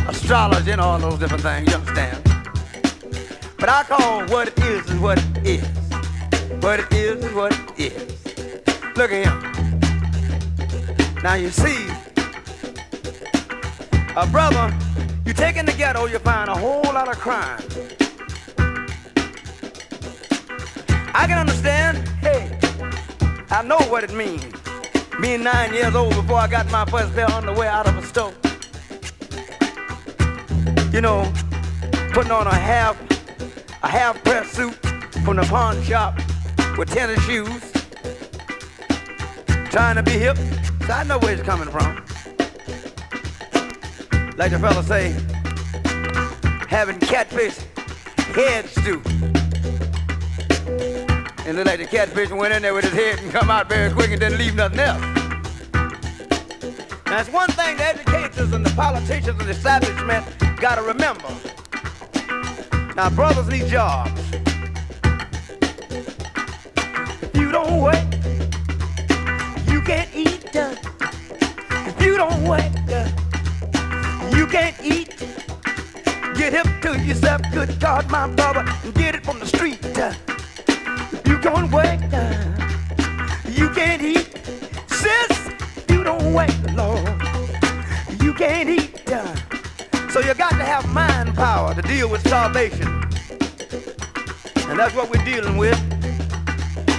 [0.07, 1.69] astrology, and all those different things.
[1.69, 2.23] You understand?
[3.59, 5.67] But I call what it is is what it is.
[6.63, 8.25] What it is is what it is.
[8.95, 9.37] Look at him.
[11.21, 11.89] Now you see,
[14.15, 14.73] a brother,
[15.25, 17.61] you take in the ghetto, you find a whole lot of crime.
[21.19, 22.55] I can understand, hey,
[23.49, 24.45] I know what it means.
[25.19, 28.03] Being nine years old before I got my first pair of underwear out of a
[28.03, 28.33] store.
[30.93, 31.33] You know,
[32.13, 32.95] putting on a half,
[33.81, 34.75] a half press suit
[35.25, 36.17] from the pawn shop
[36.77, 37.63] with tennis shoes,
[39.71, 40.37] trying to be hip.
[40.85, 41.95] So I know where it's coming from.
[44.37, 45.15] Like the fella say,
[46.69, 47.57] having catfish
[48.35, 49.01] head stew.
[51.47, 53.89] And look like the catfish went in there with his head and come out very
[53.93, 55.01] quick and didn't leave nothing else.
[57.05, 60.25] Now, it's one thing the educators and the politicians and the establishment
[60.59, 61.29] got to remember.
[62.97, 64.19] Now, brothers need jobs.
[67.21, 67.95] If you don't work,
[69.71, 70.49] you can't eat.
[70.53, 72.73] If you don't work,
[74.35, 75.15] you can't eat.
[76.35, 79.79] Get hip to yourself, good God, my brother, and get it from the street.
[81.37, 82.01] You don't work,
[83.47, 84.27] you can't eat.
[84.87, 85.49] Sis,
[85.87, 87.07] you don't work, Lord,
[88.23, 89.07] you can't eat.
[90.09, 92.87] So you got to have mind power to deal with starvation.
[94.67, 95.77] And that's what we're dealing with.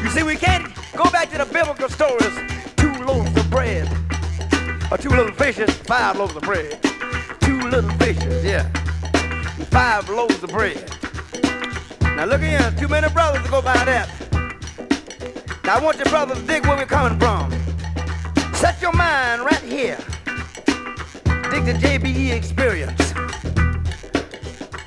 [0.02, 2.38] You see, we can't go back to the biblical stories.
[2.76, 3.88] Two loaves of bread,
[4.92, 6.80] or two little fishes, five loaves of bread.
[7.40, 8.68] Two little fishes, yeah,
[9.70, 10.94] five loaves of bread.
[12.02, 14.08] Now look here, too many brothers to go by that.
[15.68, 17.52] Now I want your brothers to dig where we're coming from.
[18.54, 19.98] Set your mind right here.
[21.50, 23.12] Dig the JBE experience.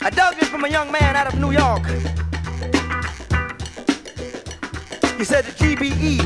[0.01, 1.85] I dug this from a young man out of New York.
[5.19, 6.17] He said the GBE,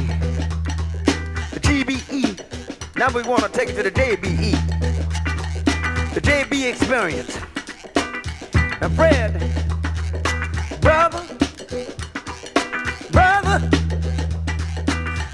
[1.51, 2.95] the GBE.
[2.97, 4.53] Now we want to take it to the JBE,
[6.13, 7.37] the JB experience.
[8.79, 9.64] And Fred,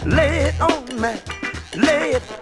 [0.06, 1.20] lay it on me,
[1.76, 2.41] lay it.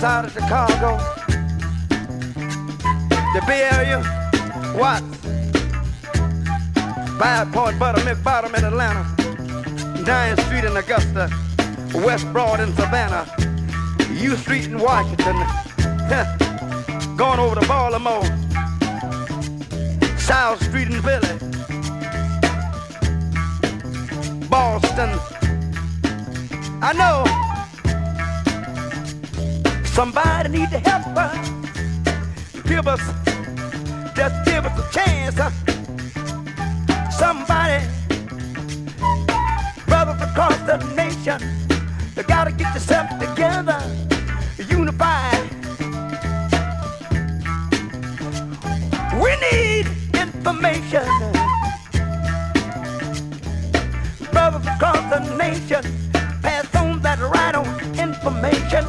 [0.00, 0.96] South side of Chicago,
[3.34, 3.98] the Bay Area,
[4.74, 5.04] Watts,
[7.18, 9.04] Five Point, Buttermilk Bottom in Atlanta,
[10.02, 11.28] 9th Street in Augusta,
[12.06, 13.26] West Broad in Savannah,
[14.14, 15.36] U Street in Washington,
[17.16, 18.24] going over to Baltimore,
[20.16, 21.38] South Street in Philly,
[24.48, 25.10] Boston.
[26.82, 27.49] I know
[30.00, 31.36] somebody need to help us.
[32.64, 33.02] Give us,
[34.16, 35.36] just give us a chance.
[37.14, 37.84] Somebody,
[39.86, 41.38] brothers across the nation,
[42.16, 43.78] you gotta get yourself together,
[44.70, 45.44] unified.
[49.22, 51.08] We need information.
[54.32, 55.82] brothers across the nation.
[56.40, 57.66] Pass on that right on
[57.98, 58.86] information,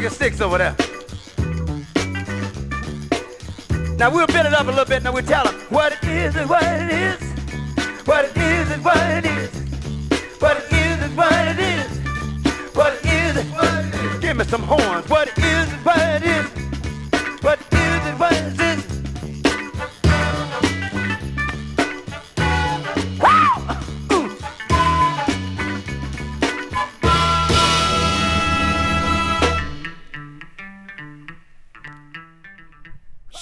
[0.00, 0.79] your sticks over there.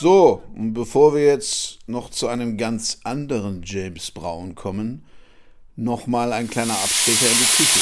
[0.01, 5.05] So, und bevor wir jetzt noch zu einem ganz anderen James Brown kommen,
[5.75, 7.81] nochmal ein kleiner Abstecher in die Küche.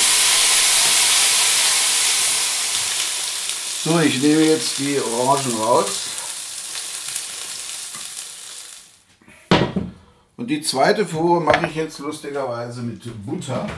[3.84, 6.06] So, ich nehme jetzt die Orangen raus.
[10.38, 13.68] Und die zweite Fuhre mache ich jetzt lustigerweise mit Butter.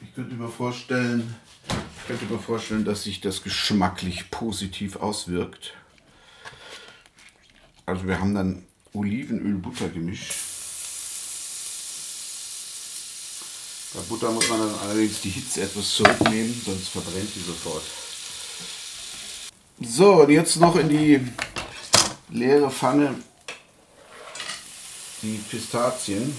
[0.00, 1.36] Ich könnte mir vorstellen,
[1.68, 5.74] ich könnte mir vorstellen, dass sich das geschmacklich positiv auswirkt.
[7.88, 8.62] Also wir haben dann
[8.92, 10.34] Olivenöl-Butter gemischt.
[13.94, 17.82] Bei Butter muss man dann allerdings die Hitze etwas zurücknehmen, sonst verbrennt die sofort.
[19.80, 21.26] So, und jetzt noch in die
[22.28, 23.14] leere Pfanne
[25.22, 26.36] die Pistazien.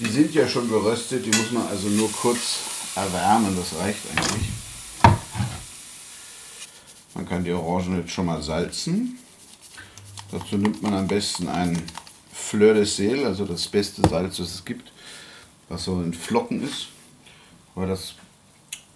[0.00, 2.58] Die sind ja schon geröstet, die muss man also nur kurz
[2.96, 4.48] erwärmen, das reicht eigentlich.
[7.14, 9.20] Man kann die Orangen jetzt schon mal salzen.
[10.34, 11.80] Dazu nimmt man am besten ein
[12.32, 14.90] Fleur de Sel, also das beste Salz, das es gibt,
[15.68, 16.88] was so in Flocken ist.
[17.76, 18.16] Aber das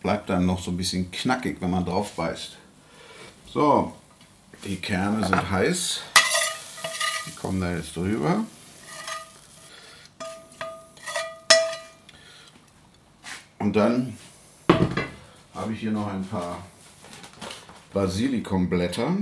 [0.03, 2.57] bleibt dann noch so ein bisschen knackig, wenn man drauf beißt.
[3.55, 3.95] So,
[4.64, 6.01] die Kerne sind heiß.
[7.26, 8.45] Die kommen da jetzt drüber.
[13.61, 14.18] Und dann
[15.55, 16.66] habe ich hier noch ein paar
[17.93, 19.16] Basilikumblätter,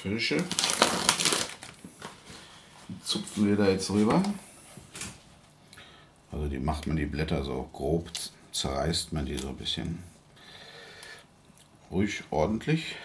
[0.00, 0.42] frische.
[3.08, 4.22] Zupfen wir da jetzt rüber.
[6.30, 8.10] Also die macht man die Blätter so grob,
[8.52, 10.02] zerreißt man die so ein bisschen.
[11.90, 12.96] Ruhig ordentlich.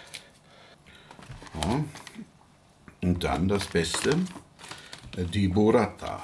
[1.53, 1.85] Ja.
[3.01, 4.17] Und dann das Beste,
[5.15, 6.21] die Burrata.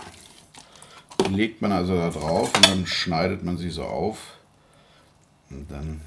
[1.26, 4.40] Die legt man also da drauf und dann schneidet man sie so auf.
[5.50, 6.02] Und dann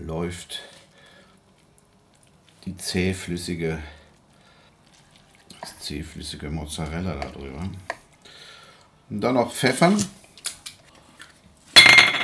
[0.00, 0.62] läuft
[2.64, 3.82] die zähflüssige,
[5.80, 7.68] zähflüssige Mozzarella da drüber.
[9.10, 9.94] Und dann noch Pfeffern.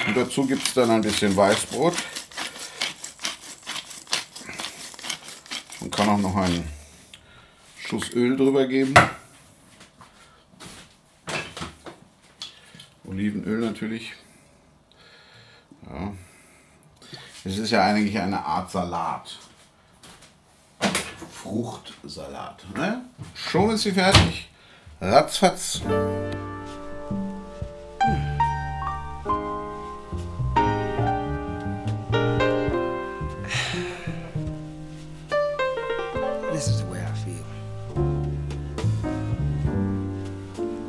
[0.06, 1.94] Und dazu gibt es dann ein bisschen Weißbrot.
[5.80, 6.68] Man kann auch noch einen
[7.78, 8.94] Schuss Öl drüber geben.
[13.04, 14.12] Olivenöl natürlich.
[15.86, 16.12] Ja.
[17.44, 19.38] Es ist ja eigentlich eine Art Salat.
[21.44, 22.64] Fruchtsalat.
[22.74, 23.02] Ne?
[23.34, 24.48] Schon ist sie fertig.
[24.98, 25.82] Ratzfatz.
[36.50, 37.44] This is the way I feel.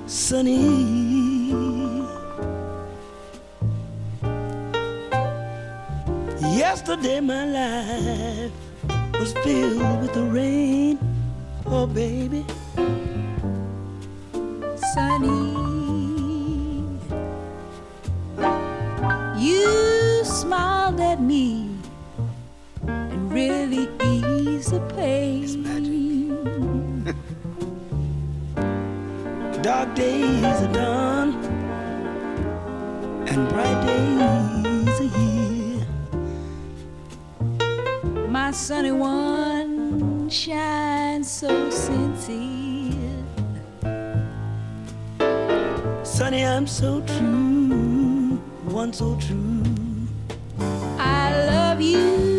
[0.08, 1.66] Sunny.
[6.58, 8.64] Yesterday, my life
[9.26, 10.99] was filled with the rain.
[11.65, 12.45] Oh, baby.
[14.93, 15.65] Sunny.
[19.47, 21.72] You smiled at me
[22.88, 25.45] and really eased the pain.
[29.64, 31.34] Dark days are done
[33.26, 35.65] and bright days are here.
[38.45, 43.26] My sunny one shines so sincere.
[46.03, 49.63] Sonny, I'm so true, one so true.
[50.99, 52.35] I love you.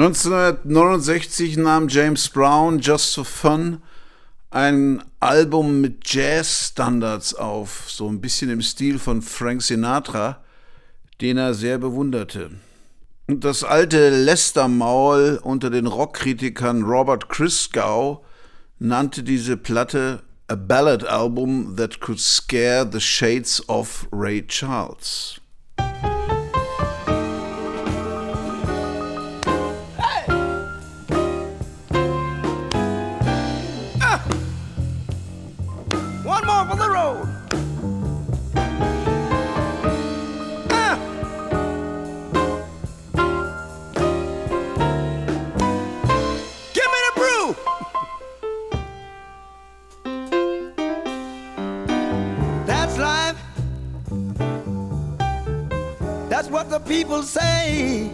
[0.00, 3.82] 1969 nahm James Brown Just for Fun
[4.48, 10.42] ein Album mit Jazz-Standards auf, so ein bisschen im Stil von Frank Sinatra,
[11.20, 12.50] den er sehr bewunderte.
[13.28, 18.24] Und das alte Lester-Maul unter den Rockkritikern Robert Christgau
[18.78, 25.42] nannte diese Platte A Ballad Album that could scare the shades of Ray Charles.
[56.90, 58.10] People say.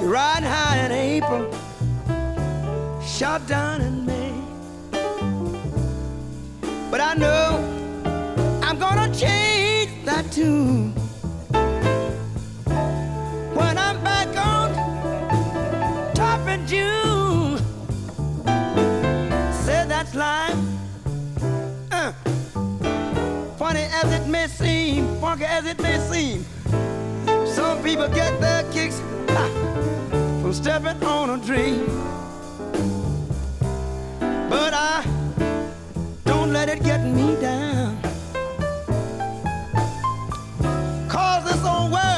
[0.00, 1.48] you're ride high in April,
[3.00, 4.34] shot down in May.
[6.90, 7.48] But I know
[8.64, 10.99] I'm gonna change that tune.
[24.02, 26.44] As it may seem, funky as it may seem,
[27.46, 29.50] some people get their kicks ah,
[30.40, 31.86] from stepping on a dream.
[34.48, 35.04] But I
[36.24, 38.00] don't let it get me down.
[41.08, 42.09] Cause this old world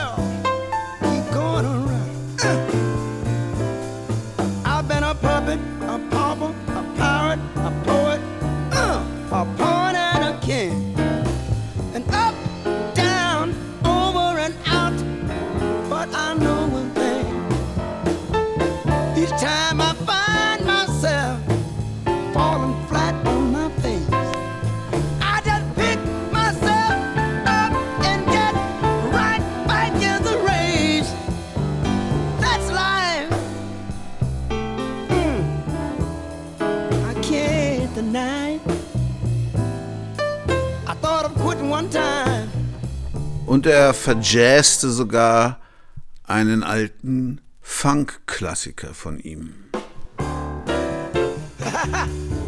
[43.46, 45.60] Und er verjazzte sogar
[46.24, 49.54] einen alten Funk-Klassiker von ihm.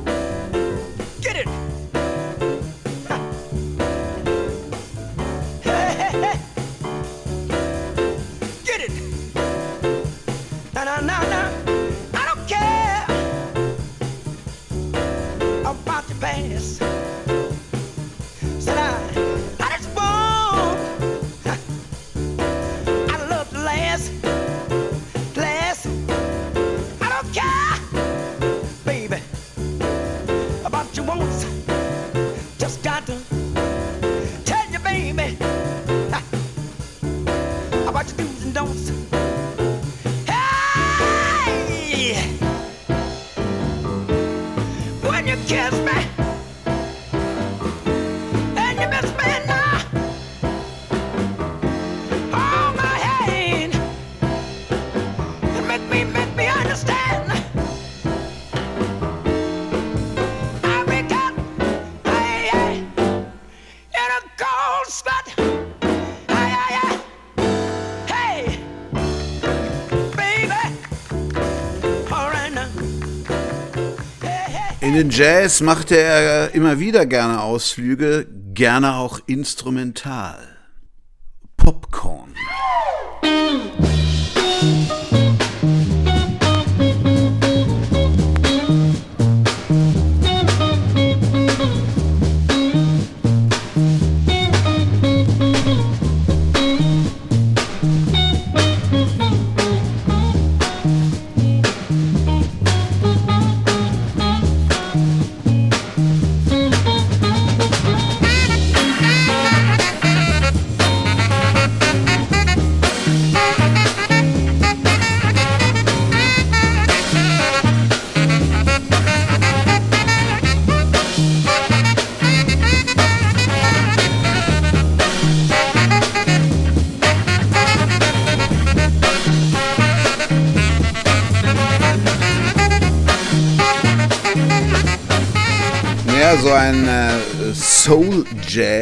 [74.95, 80.54] In den Jazz machte er immer wieder gerne Ausflüge, gerne auch instrumental.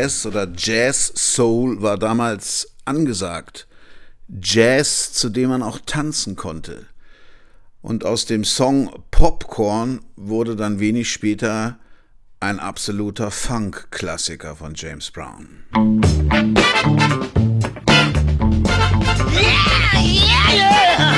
[0.03, 3.69] Jazz oder Jazz Soul war damals angesagt.
[4.43, 6.87] Jazz, zu dem man auch tanzen konnte.
[7.83, 11.79] Und aus dem Song Popcorn wurde dann wenig später
[12.41, 15.62] ein absoluter Funk-Klassiker von James Brown.
[19.33, 21.12] Yeah, yeah, yeah.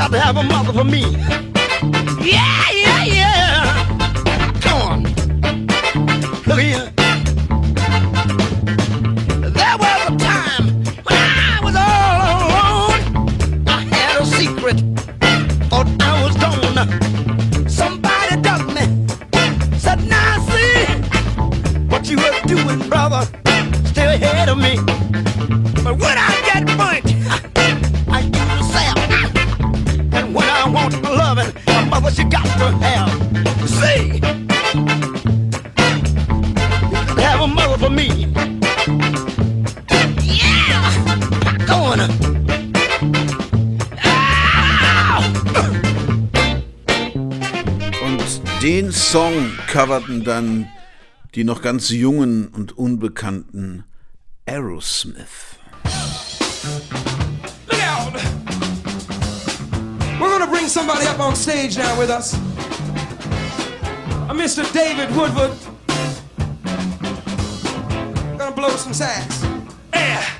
[0.00, 1.02] got to have a mother for me.
[2.26, 4.60] Yeah, yeah, yeah.
[4.62, 5.02] Come on.
[6.46, 6.90] Look here.
[49.80, 50.68] coverten dann
[51.34, 53.84] die noch ganz jungen und unbekannten
[54.44, 55.58] Aerosmith.
[57.66, 58.12] Look out!
[60.20, 62.34] We're gonna bring somebody up on stage now with us.
[64.28, 64.70] A Mr.
[64.74, 65.56] David Woodward.
[68.36, 69.42] Gonna blow some sax.
[69.94, 70.39] Yeah.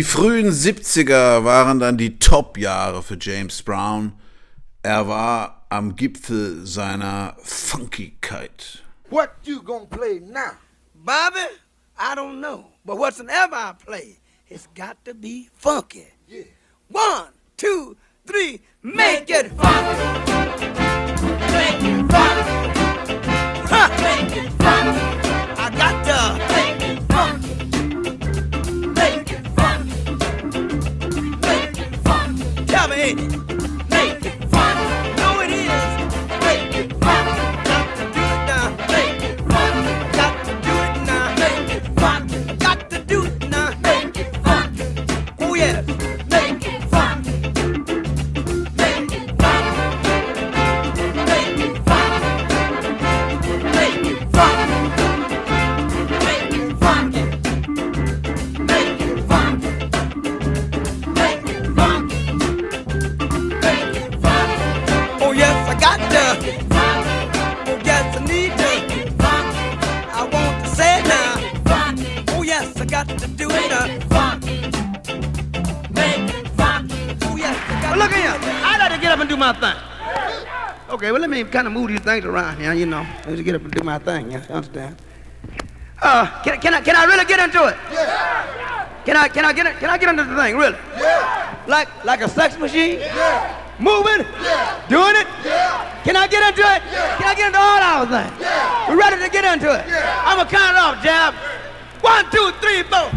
[0.00, 4.14] Die frühen 70er waren dann die Top-Jahre für James Brown.
[4.82, 8.82] Er war am Gipfel seiner Funkigkeit.
[9.10, 10.52] What you gonna play now?
[10.94, 11.44] Bobby,
[11.98, 12.64] I don't know.
[12.82, 14.16] But whatsoever I play,
[14.48, 16.06] it's got to be funky.
[16.26, 16.44] Yeah.
[16.88, 17.94] One, two,
[18.26, 20.30] three, make it funky.
[21.52, 21.99] Make it
[33.00, 33.29] nadie
[81.42, 83.06] Well, kind of move these things around here, you know.
[83.24, 84.96] Let me get up and do my thing, you understand?
[86.02, 87.76] Uh, can, can, I, can I really get into it?
[87.90, 88.88] Yeah.
[89.06, 89.78] Can I, can I get?
[89.78, 90.76] Can I get into the thing, really?
[90.98, 91.56] Yeah.
[91.66, 92.98] Like, like a sex machine?
[92.98, 93.56] Yeah.
[93.78, 94.26] Moving?
[94.42, 94.86] Yeah.
[94.88, 95.26] Doing it?
[95.42, 96.02] Yeah.
[96.04, 96.82] Can I get into it?
[96.92, 97.16] Yeah.
[97.16, 98.40] Can I get into all our things?
[98.40, 98.90] Yeah.
[98.90, 99.86] We're ready to get into it.
[99.88, 100.22] Yeah.
[100.26, 101.34] I'm gonna count it off, Jab.
[102.02, 103.08] One, two, three, four.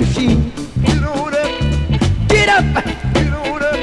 [0.00, 0.50] Machine.
[0.82, 1.50] Get on up.
[2.28, 2.64] Get up.
[3.12, 3.76] Get on up.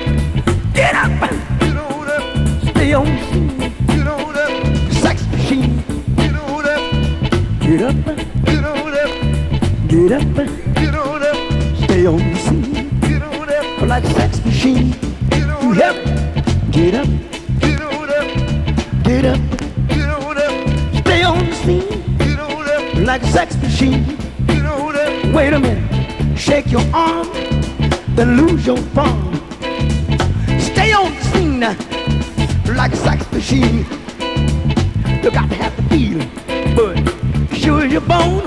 [0.74, 1.12] Get up.
[1.60, 2.24] Get on up.
[2.70, 3.58] Stay on the scene.
[3.86, 4.52] Get on up.
[4.94, 5.84] Sex machine.
[6.16, 6.82] Get on up.
[7.62, 8.06] Get up.
[8.46, 9.12] Get on up.
[9.88, 10.36] Get up.
[10.76, 11.38] Get on up.
[11.84, 13.00] Stay on the scene.
[13.02, 13.82] Get on up.
[13.88, 14.96] Like a sex machine.
[15.30, 15.96] Get on up.
[16.72, 17.08] Get up.
[17.62, 18.28] Get on up.
[19.04, 19.40] Get up.
[19.88, 20.54] Get on up.
[21.00, 22.18] Stay on the scene.
[22.18, 23.06] Get on up.
[23.06, 24.18] Like a sex machine.
[24.48, 25.36] Get on up.
[25.36, 25.87] Wait a minute.
[26.78, 27.28] Your arm.
[28.16, 29.34] Then lose your palm.
[30.60, 31.62] Stay on the scene.
[32.76, 33.80] Like a sex machine.
[35.24, 36.30] You got to have the feeling.
[36.76, 36.96] But
[37.58, 38.46] sure as your bone.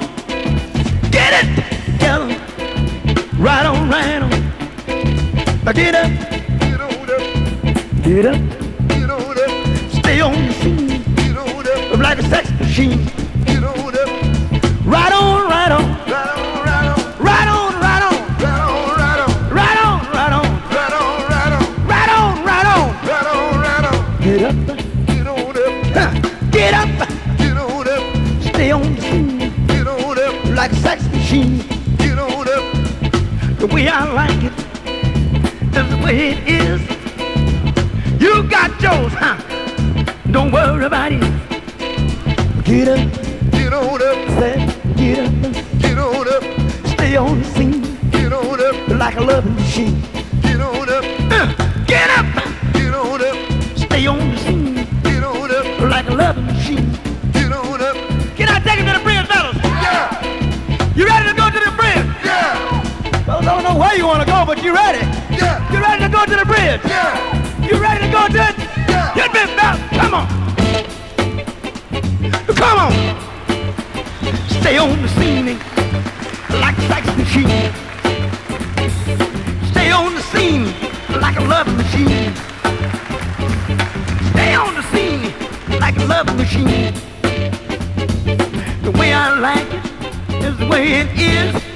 [1.10, 1.48] Get it
[1.86, 2.28] together.
[3.36, 4.30] Right on, right on.
[5.64, 6.10] Now Get up.
[6.60, 7.06] Get up.
[8.04, 9.34] Get up.
[9.34, 9.90] Get.
[9.90, 11.02] Stay on the scene.
[11.16, 11.98] Get.
[11.98, 13.19] Like a sex machine.
[34.00, 34.70] I like it
[35.76, 36.80] is the way it is.
[38.18, 39.36] You got yours, huh?
[40.30, 41.20] Don't worry about it.
[42.64, 42.98] Get up.
[43.52, 44.18] Get on up.
[44.38, 44.56] Say,
[44.96, 45.32] get up.
[45.82, 46.42] Get on up.
[46.92, 48.10] Stay on the scene.
[48.10, 48.88] Get on up.
[48.88, 50.00] Like a loving machine.
[50.40, 51.04] Get on up.
[51.36, 51.52] Uh,
[51.84, 52.26] get up.
[52.72, 53.36] Get on up.
[53.76, 54.74] Stay on the scene.
[55.02, 55.90] Get on up.
[55.90, 57.09] Like a loving machine.
[63.80, 65.00] Where you want to go, but you ready?
[65.34, 65.56] Yeah.
[65.72, 66.82] You ready to go to the bridge?
[66.84, 67.66] Yeah.
[67.66, 68.56] You ready to go to it?
[68.92, 69.14] Yeah.
[69.14, 69.76] Get me back.
[69.98, 70.26] Come on.
[72.60, 72.92] Come on.
[74.60, 75.58] Stay on the scene
[76.60, 77.72] like a sex machine.
[79.72, 80.64] Stay on the scene
[81.18, 82.34] like a love machine.
[84.32, 85.22] Stay on the scene
[85.80, 86.92] like a love machine.
[88.82, 91.69] The way I like it is the way it is.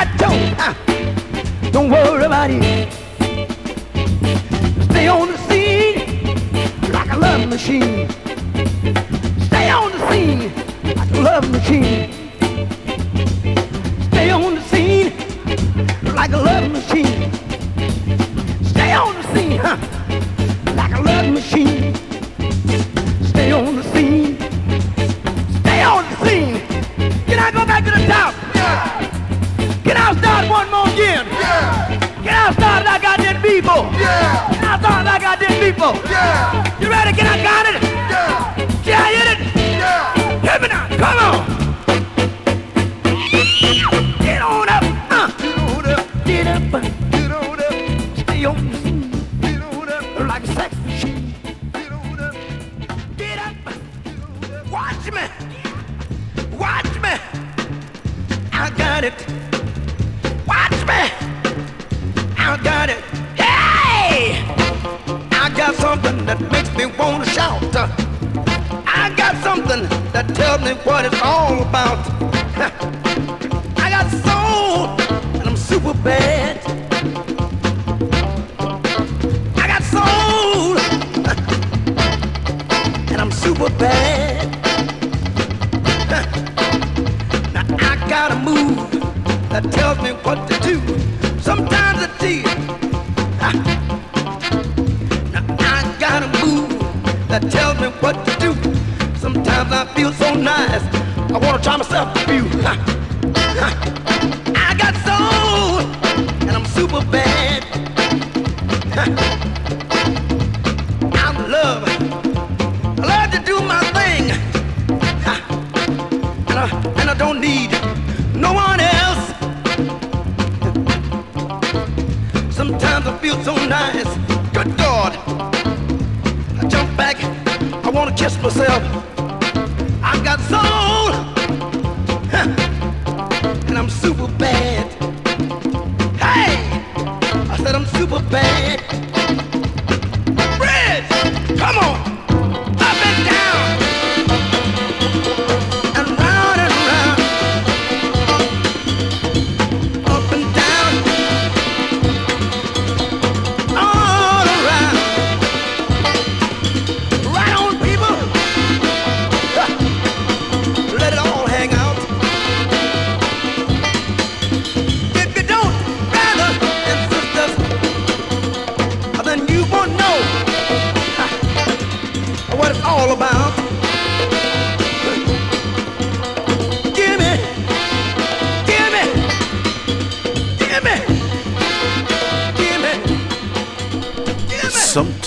[0.00, 1.70] I told, huh?
[1.72, 2.90] don't worry about it.
[4.84, 8.08] Stay on the scene like a love machine.
[9.48, 10.54] Stay on the scene
[10.96, 12.10] like a love machine.
[14.08, 15.12] Stay on the scene
[16.14, 17.30] like a love machine.
[18.64, 19.76] Stay on the scene, huh?
[20.76, 22.09] Like a love machine.
[33.50, 33.82] people.
[33.98, 34.46] Yeah.
[34.62, 35.92] I thought like I them people.
[36.06, 36.78] Yeah.
[36.80, 37.12] You ready?
[37.12, 37.82] Get I got it?
[37.82, 38.86] Yeah.
[38.86, 39.40] Yeah, I hit it.
[39.82, 40.46] Yeah.
[40.46, 40.86] Hit me now.
[40.96, 41.39] Come on.
[67.00, 67.62] wanna shout.
[68.86, 69.82] I got something
[70.12, 71.98] that tells me what it's all about.
[73.78, 74.88] I got soul
[75.40, 76.49] and I'm super bad.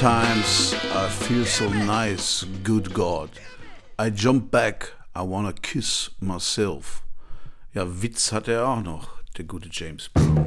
[0.04, 3.30] Sometimes I feel so nice, good God.
[3.98, 7.04] I jump back, I wanna kiss myself.
[7.74, 9.08] Ja, Witz hat er auch noch,
[9.38, 10.44] der gute James Brown.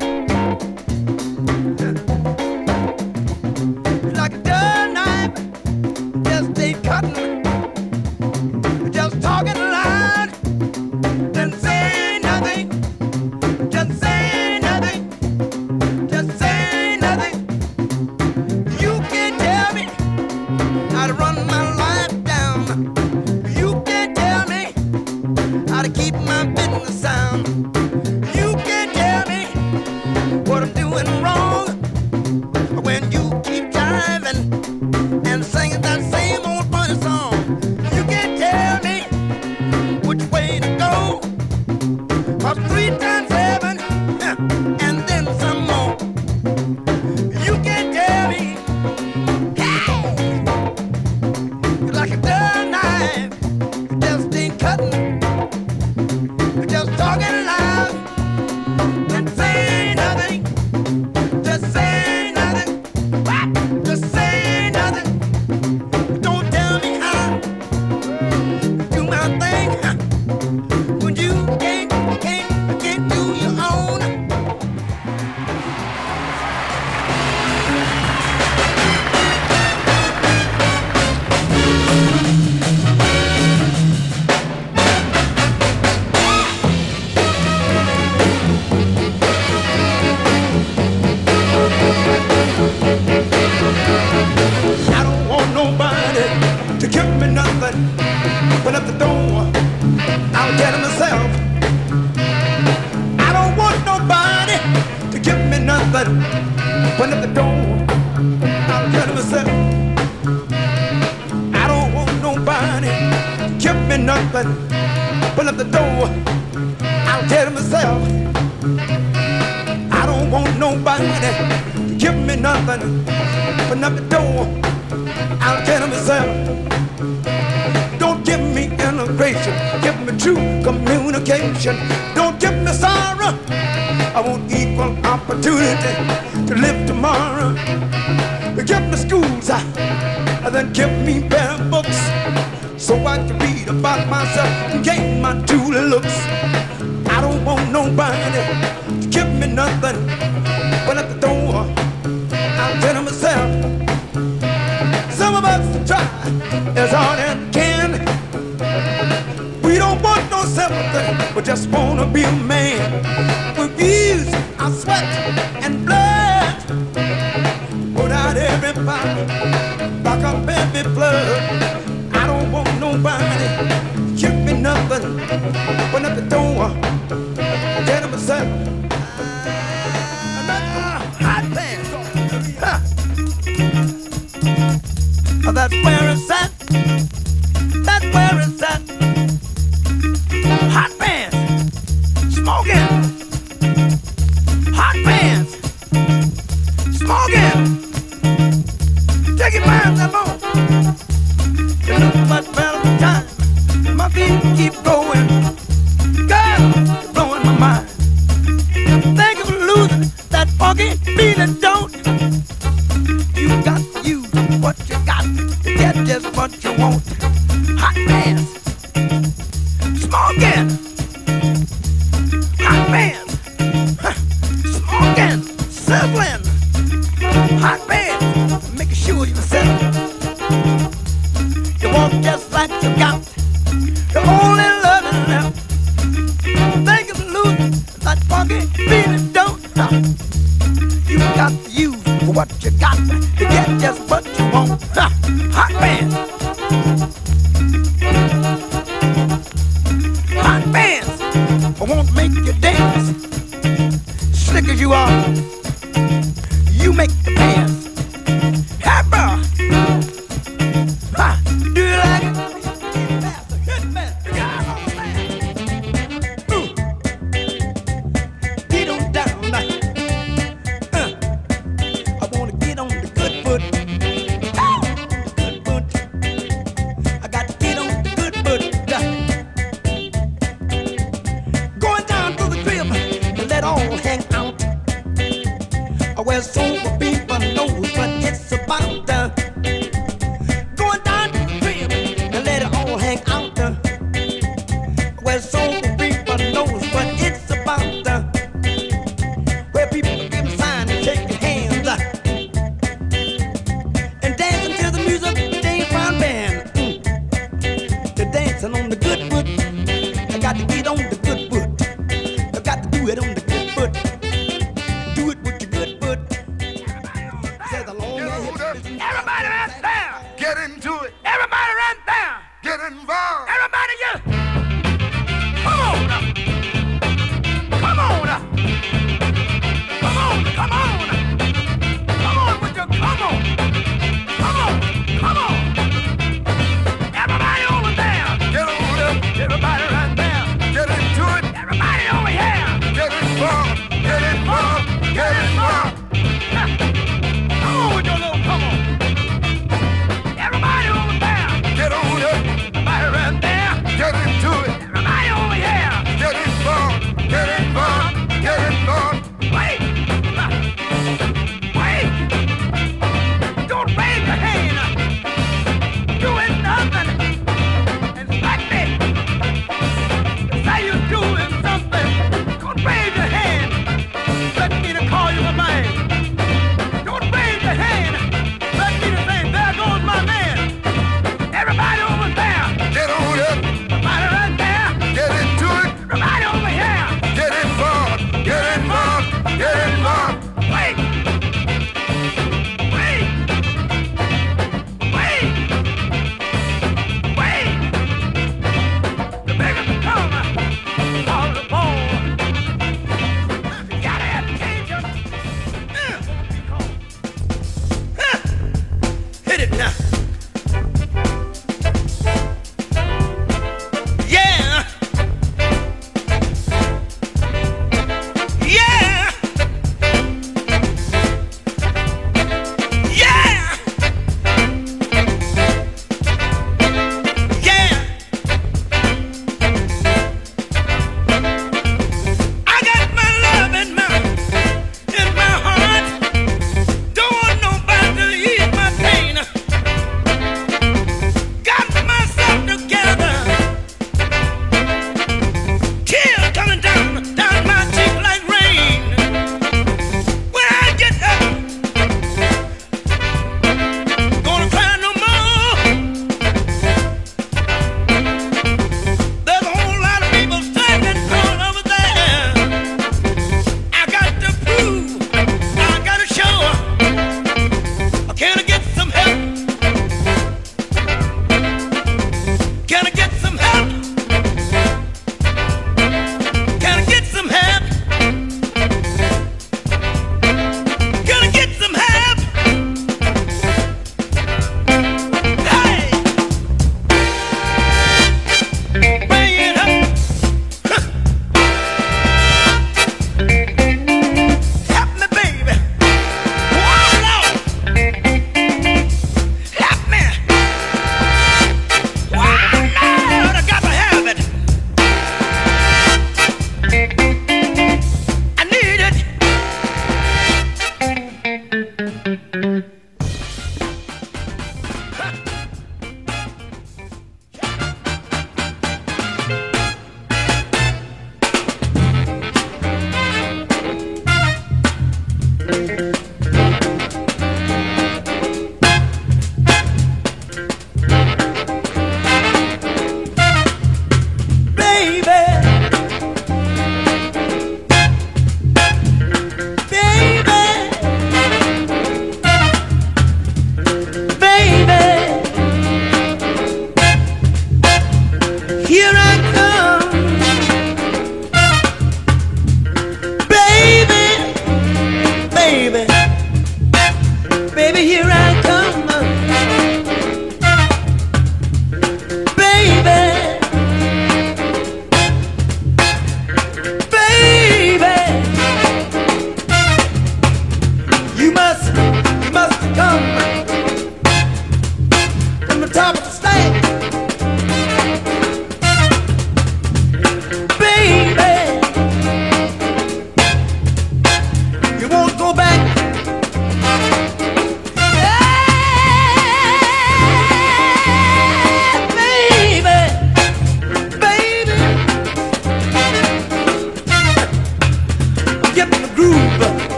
[171.26, 171.65] better.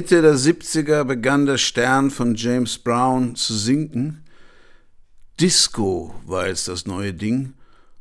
[0.00, 4.24] Mitte der 70er begann der Stern von James Brown zu sinken.
[5.38, 7.52] Disco war jetzt das neue Ding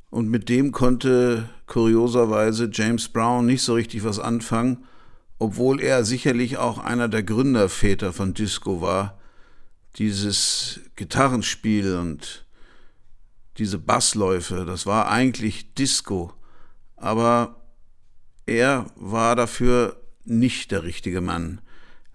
[0.09, 4.85] und mit dem konnte kurioserweise James Brown nicht so richtig was anfangen,
[5.39, 9.19] obwohl er sicherlich auch einer der Gründerväter von Disco war.
[9.97, 12.45] Dieses Gitarrenspiel und
[13.57, 16.31] diese Bassläufe, das war eigentlich Disco,
[16.95, 17.57] aber
[18.45, 21.59] er war dafür nicht der richtige Mann.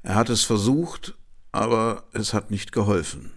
[0.05, 1.15] Er hat es versucht,
[1.51, 3.33] aber es hat nicht geholfen.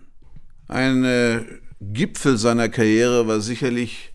[0.68, 1.45] Ein äh,
[1.80, 4.14] Gipfel seiner Karriere war sicherlich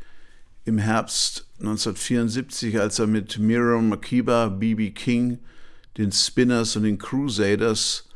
[0.67, 4.91] im Herbst 1974, als er mit Miriam Makeba, B.B.
[4.91, 5.39] King,
[5.97, 8.07] den Spinners und den Crusaders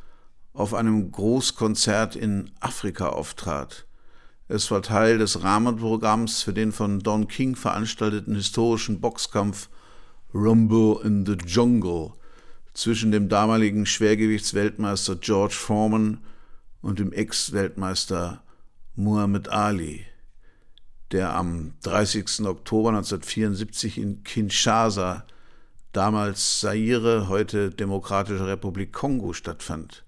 [0.53, 3.87] auf einem Großkonzert in Afrika auftrat.
[4.49, 9.71] Es war Teil des Rahmenprogramms für den von Don King veranstalteten historischen Boxkampf
[10.35, 12.13] Rumble in the Jungle
[12.77, 16.19] zwischen dem damaligen Schwergewichtsweltmeister George Foreman
[16.83, 18.43] und dem Ex-Weltmeister
[18.95, 20.05] Muhammad Ali,
[21.11, 22.45] der am 30.
[22.45, 25.25] Oktober 1974 in Kinshasa,
[25.93, 30.05] damals Zaire, heute Demokratische Republik Kongo, stattfand.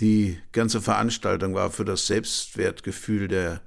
[0.00, 3.60] Die ganze Veranstaltung war für das Selbstwertgefühl der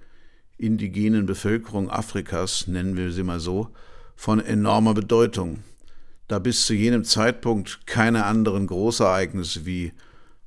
[0.58, 3.70] indigenen Bevölkerung Afrikas, nennen wir sie mal so,
[4.16, 5.64] von enormer Bedeutung,
[6.28, 9.94] da bis zu jenem Zeitpunkt keine anderen Großereignisse wie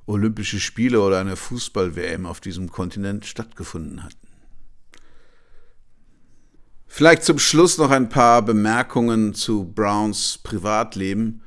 [0.06, 4.16] Olympische Spiele oder eine Fußball-WM auf diesem Kontinent stattgefunden hatten.
[6.86, 11.42] Vielleicht zum Schluss noch ein paar Bemerkungen zu Browns Privatleben,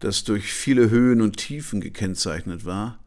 [0.00, 3.00] das durch viele Höhen und Tiefen gekennzeichnet war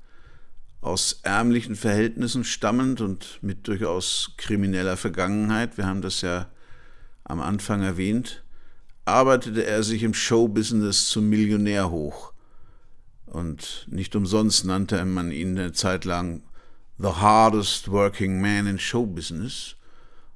[0.82, 6.48] aus ärmlichen Verhältnissen stammend und mit durchaus krimineller Vergangenheit, wir haben das ja
[7.24, 8.44] am Anfang erwähnt,
[9.06, 12.34] arbeitete er sich im Showbusiness zum Millionär hoch.
[13.26, 16.44] Und nicht umsonst nannte man ihn eine Zeit lang
[16.98, 19.76] The Hardest Working Man in Showbusiness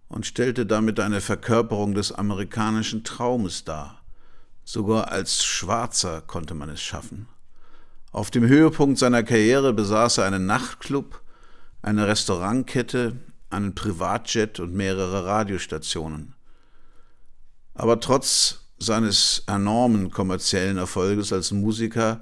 [0.08, 4.02] und stellte damit eine Verkörperung des amerikanischen Traumes dar.
[4.64, 7.28] Sogar als Schwarzer konnte man es schaffen.
[8.12, 11.22] Auf dem Höhepunkt seiner Karriere besaß er einen Nachtclub,
[11.82, 13.18] eine Restaurantkette,
[13.50, 16.35] einen Privatjet und mehrere Radiostationen.
[17.76, 22.22] Aber trotz seines enormen kommerziellen Erfolges als Musiker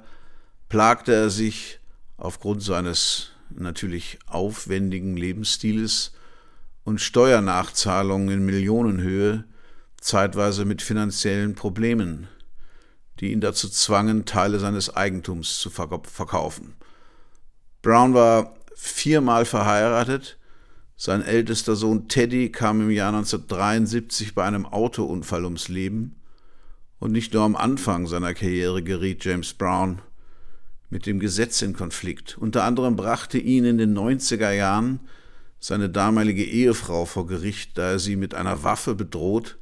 [0.68, 1.78] plagte er sich
[2.16, 6.12] aufgrund seines natürlich aufwendigen Lebensstiles
[6.82, 9.44] und Steuernachzahlungen in Millionenhöhe
[10.00, 12.28] zeitweise mit finanziellen Problemen,
[13.20, 16.74] die ihn dazu zwangen, Teile seines Eigentums zu verkaufen.
[17.80, 20.36] Brown war viermal verheiratet.
[20.96, 26.16] Sein ältester Sohn Teddy kam im Jahr 1973 bei einem Autounfall ums Leben.
[27.00, 30.00] Und nicht nur am Anfang seiner Karriere geriet James Brown
[30.90, 32.38] mit dem Gesetz in Konflikt.
[32.38, 35.00] Unter anderem brachte ihn in den 90er Jahren
[35.58, 39.58] seine damalige Ehefrau vor Gericht, da er sie mit einer Waffe bedroht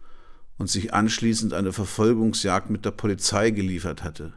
[0.58, 4.34] und sich anschließend eine Verfolgungsjagd mit der Polizei geliefert hatte.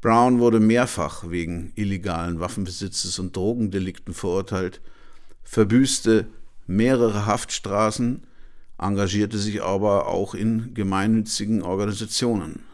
[0.00, 4.80] Brown wurde mehrfach wegen illegalen Waffenbesitzes und Drogendelikten verurteilt,
[5.44, 6.26] verbüßte
[6.66, 8.26] mehrere Haftstraßen,
[8.78, 12.64] engagierte sich aber auch in gemeinnützigen Organisationen.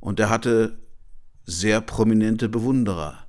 [0.00, 0.78] Und er hatte
[1.44, 3.26] sehr prominente Bewunderer.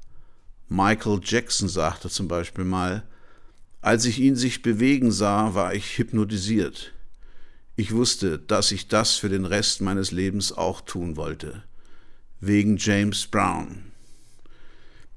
[0.70, 3.04] Michael Jackson sagte zum Beispiel mal,
[3.82, 6.94] als ich ihn sich bewegen sah, war ich hypnotisiert.
[7.76, 11.64] Ich wusste, dass ich das für den Rest meines Lebens auch tun wollte.
[12.40, 13.92] Wegen James Brown.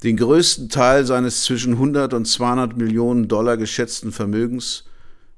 [0.02, 4.84] Den größten Teil seines zwischen 100 und 200 Millionen Dollar geschätzten Vermögens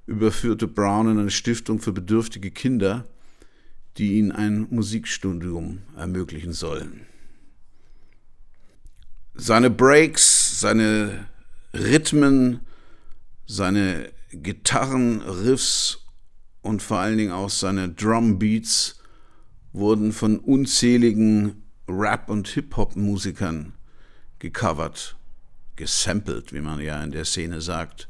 [0.06, 3.04] überführte Brown in eine Stiftung für bedürftige Kinder,
[3.98, 7.06] die ihnen ein Musikstudium ermöglichen sollen.
[9.34, 11.26] Seine Breaks, seine
[11.74, 12.60] Rhythmen,
[13.46, 16.06] seine Gitarrenriffs
[16.60, 19.00] und vor allen Dingen auch seine Drumbeats
[19.72, 23.72] wurden von unzähligen Rap- und Hip-Hop-Musikern
[24.42, 25.14] gecovert,
[25.76, 28.08] gesampelt, wie man ja in der Szene sagt.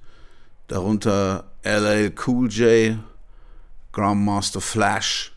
[0.66, 2.98] Darunter LL Cool J,
[3.92, 5.36] Grandmaster Flash,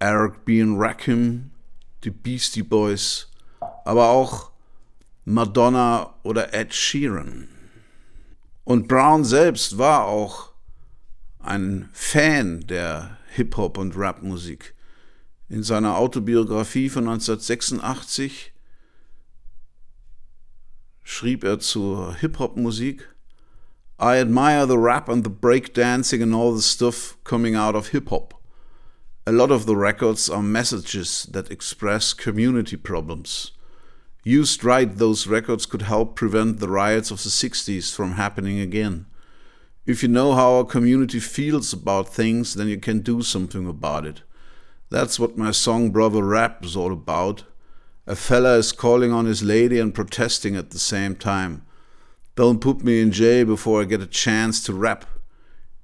[0.00, 0.64] Eric B.
[0.66, 1.52] Rakim,
[2.02, 3.28] die Beastie Boys,
[3.84, 4.50] aber auch
[5.24, 7.46] Madonna oder Ed Sheeran.
[8.64, 10.50] Und Brown selbst war auch
[11.38, 14.74] ein Fan der Hip-Hop und Rap-Musik.
[15.48, 18.53] In seiner Autobiografie von 1986
[21.04, 23.06] schrieb er zur Hip-Hop-Musik
[23.98, 28.34] I admire the rap and the breakdancing and all the stuff coming out of hip-hop.
[29.26, 33.52] A lot of the records are messages that express community problems.
[34.24, 39.06] Used right, those records could help prevent the riots of the 60s from happening again.
[39.86, 44.06] If you know how a community feels about things, then you can do something about
[44.06, 44.22] it.
[44.90, 47.44] That's what my song Brother Rap is all about.
[48.06, 51.64] A fella is calling on his lady and protesting at the same time.
[52.36, 55.06] Don't put me in jail before I get a chance to rap.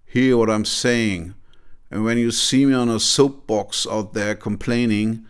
[0.04, 1.34] Hear what I'm saying.
[1.90, 5.24] And when you see me on a soapbox out there complaining,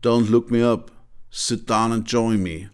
[0.00, 0.90] don't look me up.
[1.30, 2.68] Sit down and join me.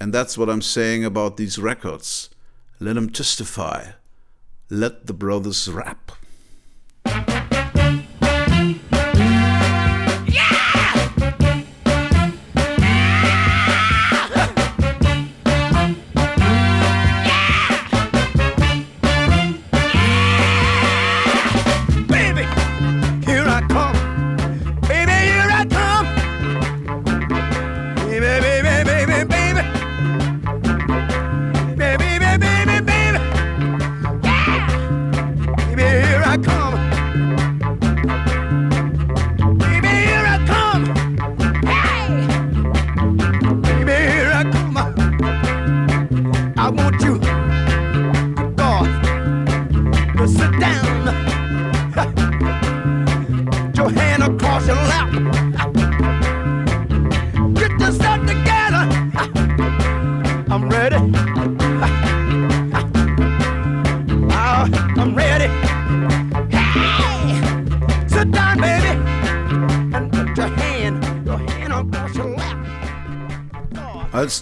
[0.00, 2.28] And that's what I'm saying about these records.
[2.80, 3.92] Let them testify.
[4.68, 6.12] Let the brothers rap.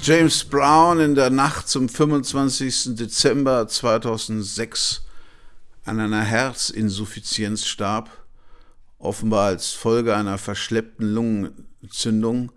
[0.06, 2.94] James Brown in der Nacht zum 25.
[2.94, 5.01] Dezember 2006
[5.86, 8.10] an einer Herzinsuffizienz starb,
[8.98, 12.52] offenbar als Folge einer verschleppten Lungenentzündung,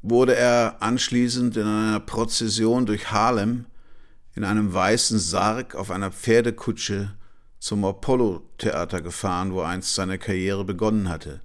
[0.00, 3.66] wurde er anschließend in einer Prozession durch Harlem
[4.34, 7.14] in einem weißen Sarg auf einer Pferdekutsche
[7.58, 11.42] zum Apollo-Theater gefahren, wo einst seine Karriere begonnen hatte.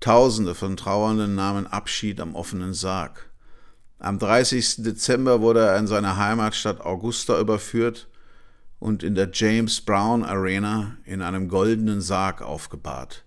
[0.00, 3.30] Tausende von Trauernden nahmen Abschied am offenen Sarg.
[3.98, 4.82] Am 30.
[4.82, 8.08] Dezember wurde er in seine Heimatstadt Augusta überführt
[8.78, 13.24] und in der James Brown Arena in einem goldenen Sarg aufgebahrt.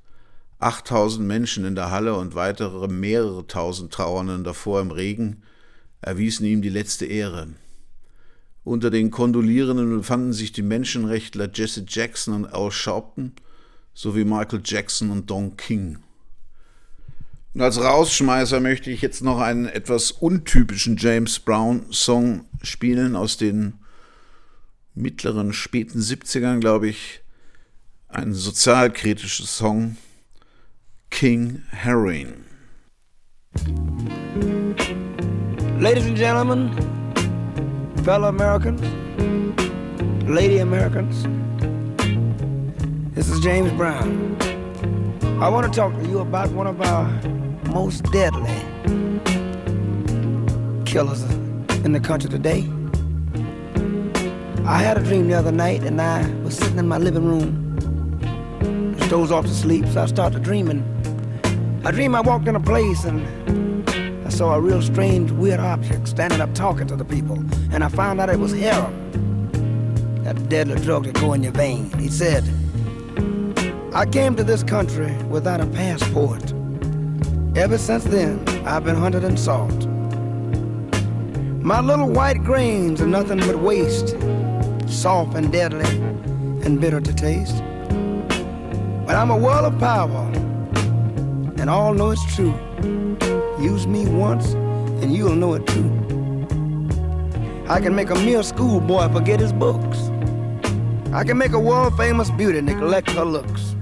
[0.60, 5.42] 8000 Menschen in der Halle und weitere mehrere tausend Trauernden davor im Regen
[6.02, 7.48] erwiesen ihm die letzte Ehre.
[8.64, 13.34] Unter den Kondolierenden befanden sich die Menschenrechtler Jesse Jackson und Al Sharpton
[13.94, 15.98] sowie Michael Jackson und Don King.
[17.60, 23.36] Und als Rausschmeißer möchte ich jetzt noch einen etwas untypischen James Brown Song spielen aus
[23.36, 23.74] den
[24.96, 27.20] mittleren, späten 70ern, glaube ich.
[28.08, 29.98] Ein sozialkritisches Song.
[31.10, 32.46] King Heroin.
[35.82, 36.72] Ladies and gentlemen,
[38.06, 38.82] fellow Americans,
[40.26, 41.26] lady Americans,
[43.16, 44.38] this is James Brown.
[45.42, 47.10] I want to talk to you about one of our
[47.70, 48.56] most deadly
[50.86, 51.22] killers
[51.86, 52.68] in the country today.
[54.66, 58.96] I had a dream the other night and I was sitting in my living room,
[58.98, 60.84] just dozed off to sleep, so I started dreaming.
[61.86, 63.26] I dreamed I walked in a place and
[64.26, 67.38] I saw a real strange, weird object standing up talking to the people,
[67.72, 71.92] and I found out it was heroin, that deadly drug that go in your vein.
[72.00, 72.44] He said,
[73.94, 76.54] I came to this country without a passport.
[77.60, 79.86] Ever since then, I've been hunted and sought.
[81.62, 84.16] My little white grains are nothing but waste,
[84.88, 85.86] soft and deadly
[86.64, 87.62] and bitter to taste.
[89.06, 90.32] But I'm a world of power,
[91.58, 92.56] and all know it's true.
[93.60, 94.54] Use me once,
[95.04, 95.90] and you'll know it too.
[97.68, 100.10] I can make a mere schoolboy forget his books.
[101.12, 103.76] I can make a world famous beauty neglect her looks.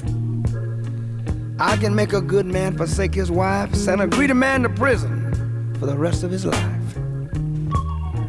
[1.59, 5.73] I can make a good man forsake his wife, send a greedy man to prison
[5.79, 6.97] for the rest of his life.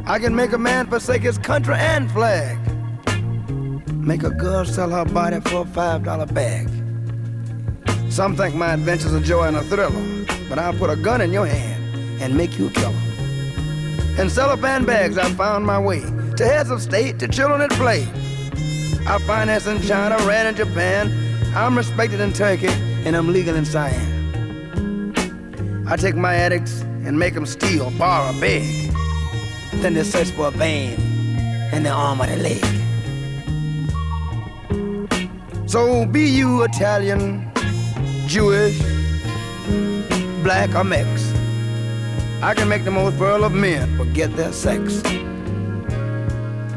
[0.07, 2.57] I can make a man forsake his country and flag.
[3.93, 6.71] Make a girl sell her body for a five dollar bag.
[8.09, 11.31] Some think my adventure's a joy and a thriller, but I'll put a gun in
[11.31, 12.95] your hand and make you a killer.
[14.19, 18.09] In cellophane bags, I found my way to heads of state, to children at play.
[19.07, 21.13] I finance in China, ran in Japan.
[21.55, 22.69] I'm respected in Turkey,
[23.05, 24.19] and I'm legal in Siam.
[25.87, 28.93] I take my addicts and make them steal, borrow, beg.
[29.75, 30.93] Then they search for a vein
[31.73, 32.65] in the arm or the leg.
[35.67, 37.51] So be you Italian,
[38.27, 38.79] Jewish,
[40.43, 41.33] black or mix.
[42.43, 45.01] I can make the most virile of men forget their sex.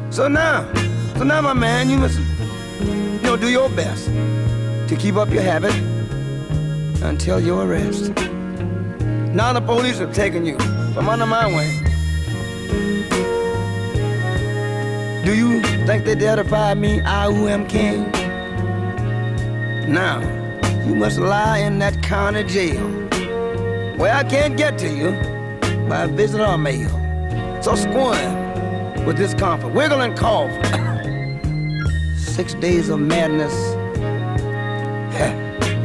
[0.10, 0.72] So now,
[1.18, 2.20] so now, my man, you must,
[2.82, 4.06] you know, do your best
[4.88, 5.91] to keep up your habit
[7.02, 8.12] until your arrest.
[9.34, 10.58] Now the police have taken you
[10.94, 11.84] from under my wing.
[15.26, 18.12] Do you think they dare defy me, I who am king?
[19.92, 20.20] Now,
[20.86, 22.88] you must lie in that county jail
[23.98, 25.12] where I can't get to you
[25.88, 26.90] by visit or mail.
[27.62, 30.52] So squirm with discomfort, wiggle and cough.
[32.18, 33.54] Six days of madness,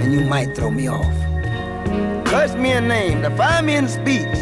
[0.06, 1.12] and you might throw me off.
[2.26, 4.38] Curse me a name, defy me in speech,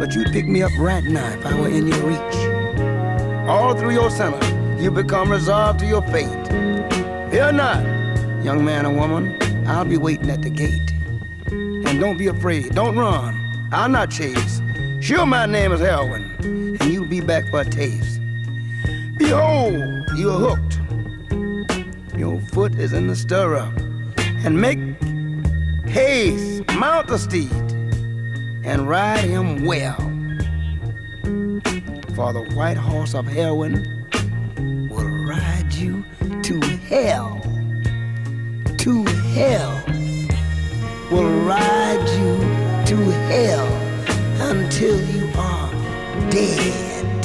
[0.00, 3.48] but you'd pick me up right now if I were in your reach.
[3.48, 4.42] All through your summer,
[4.80, 6.48] you become resolved to your fate.
[7.30, 7.84] Fear not,
[8.44, 10.90] young man or woman, I'll be waiting at the gate.
[11.52, 14.60] And don't be afraid, don't run, I'll not chase.
[14.98, 18.20] Sure, my name is Heroin, and you'll be back for a taste.
[19.18, 20.80] Behold, you're hooked.
[22.18, 23.72] Your foot is in the stirrup,
[24.44, 24.78] and make
[25.88, 27.50] haste, mount the steed,
[28.62, 29.96] and ride him well.
[32.14, 34.06] For the white horse of heroin
[34.90, 36.04] will ride you
[36.42, 37.40] to hell.
[38.78, 39.82] To hell.
[41.10, 42.36] Will ride you
[42.86, 42.96] to
[43.30, 43.66] hell
[44.50, 45.70] until you are
[46.30, 47.22] dead.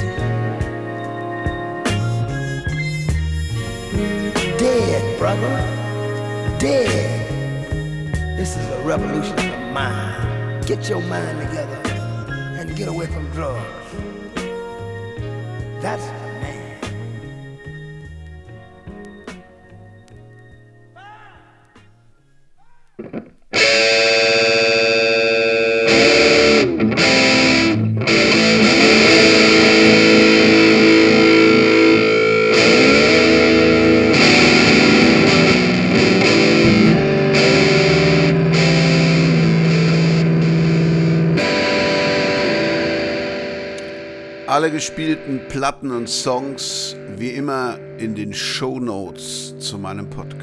[4.57, 5.78] Dead, brother.
[6.59, 8.37] Dead.
[8.37, 10.67] This is a revolution of the mind.
[10.67, 11.81] Get your mind together
[12.59, 13.63] and get away from drugs.
[15.81, 16.03] That's
[44.79, 50.38] Alle gespielten Platten und Songs wie immer in den Show Notes zu meinem Podcast.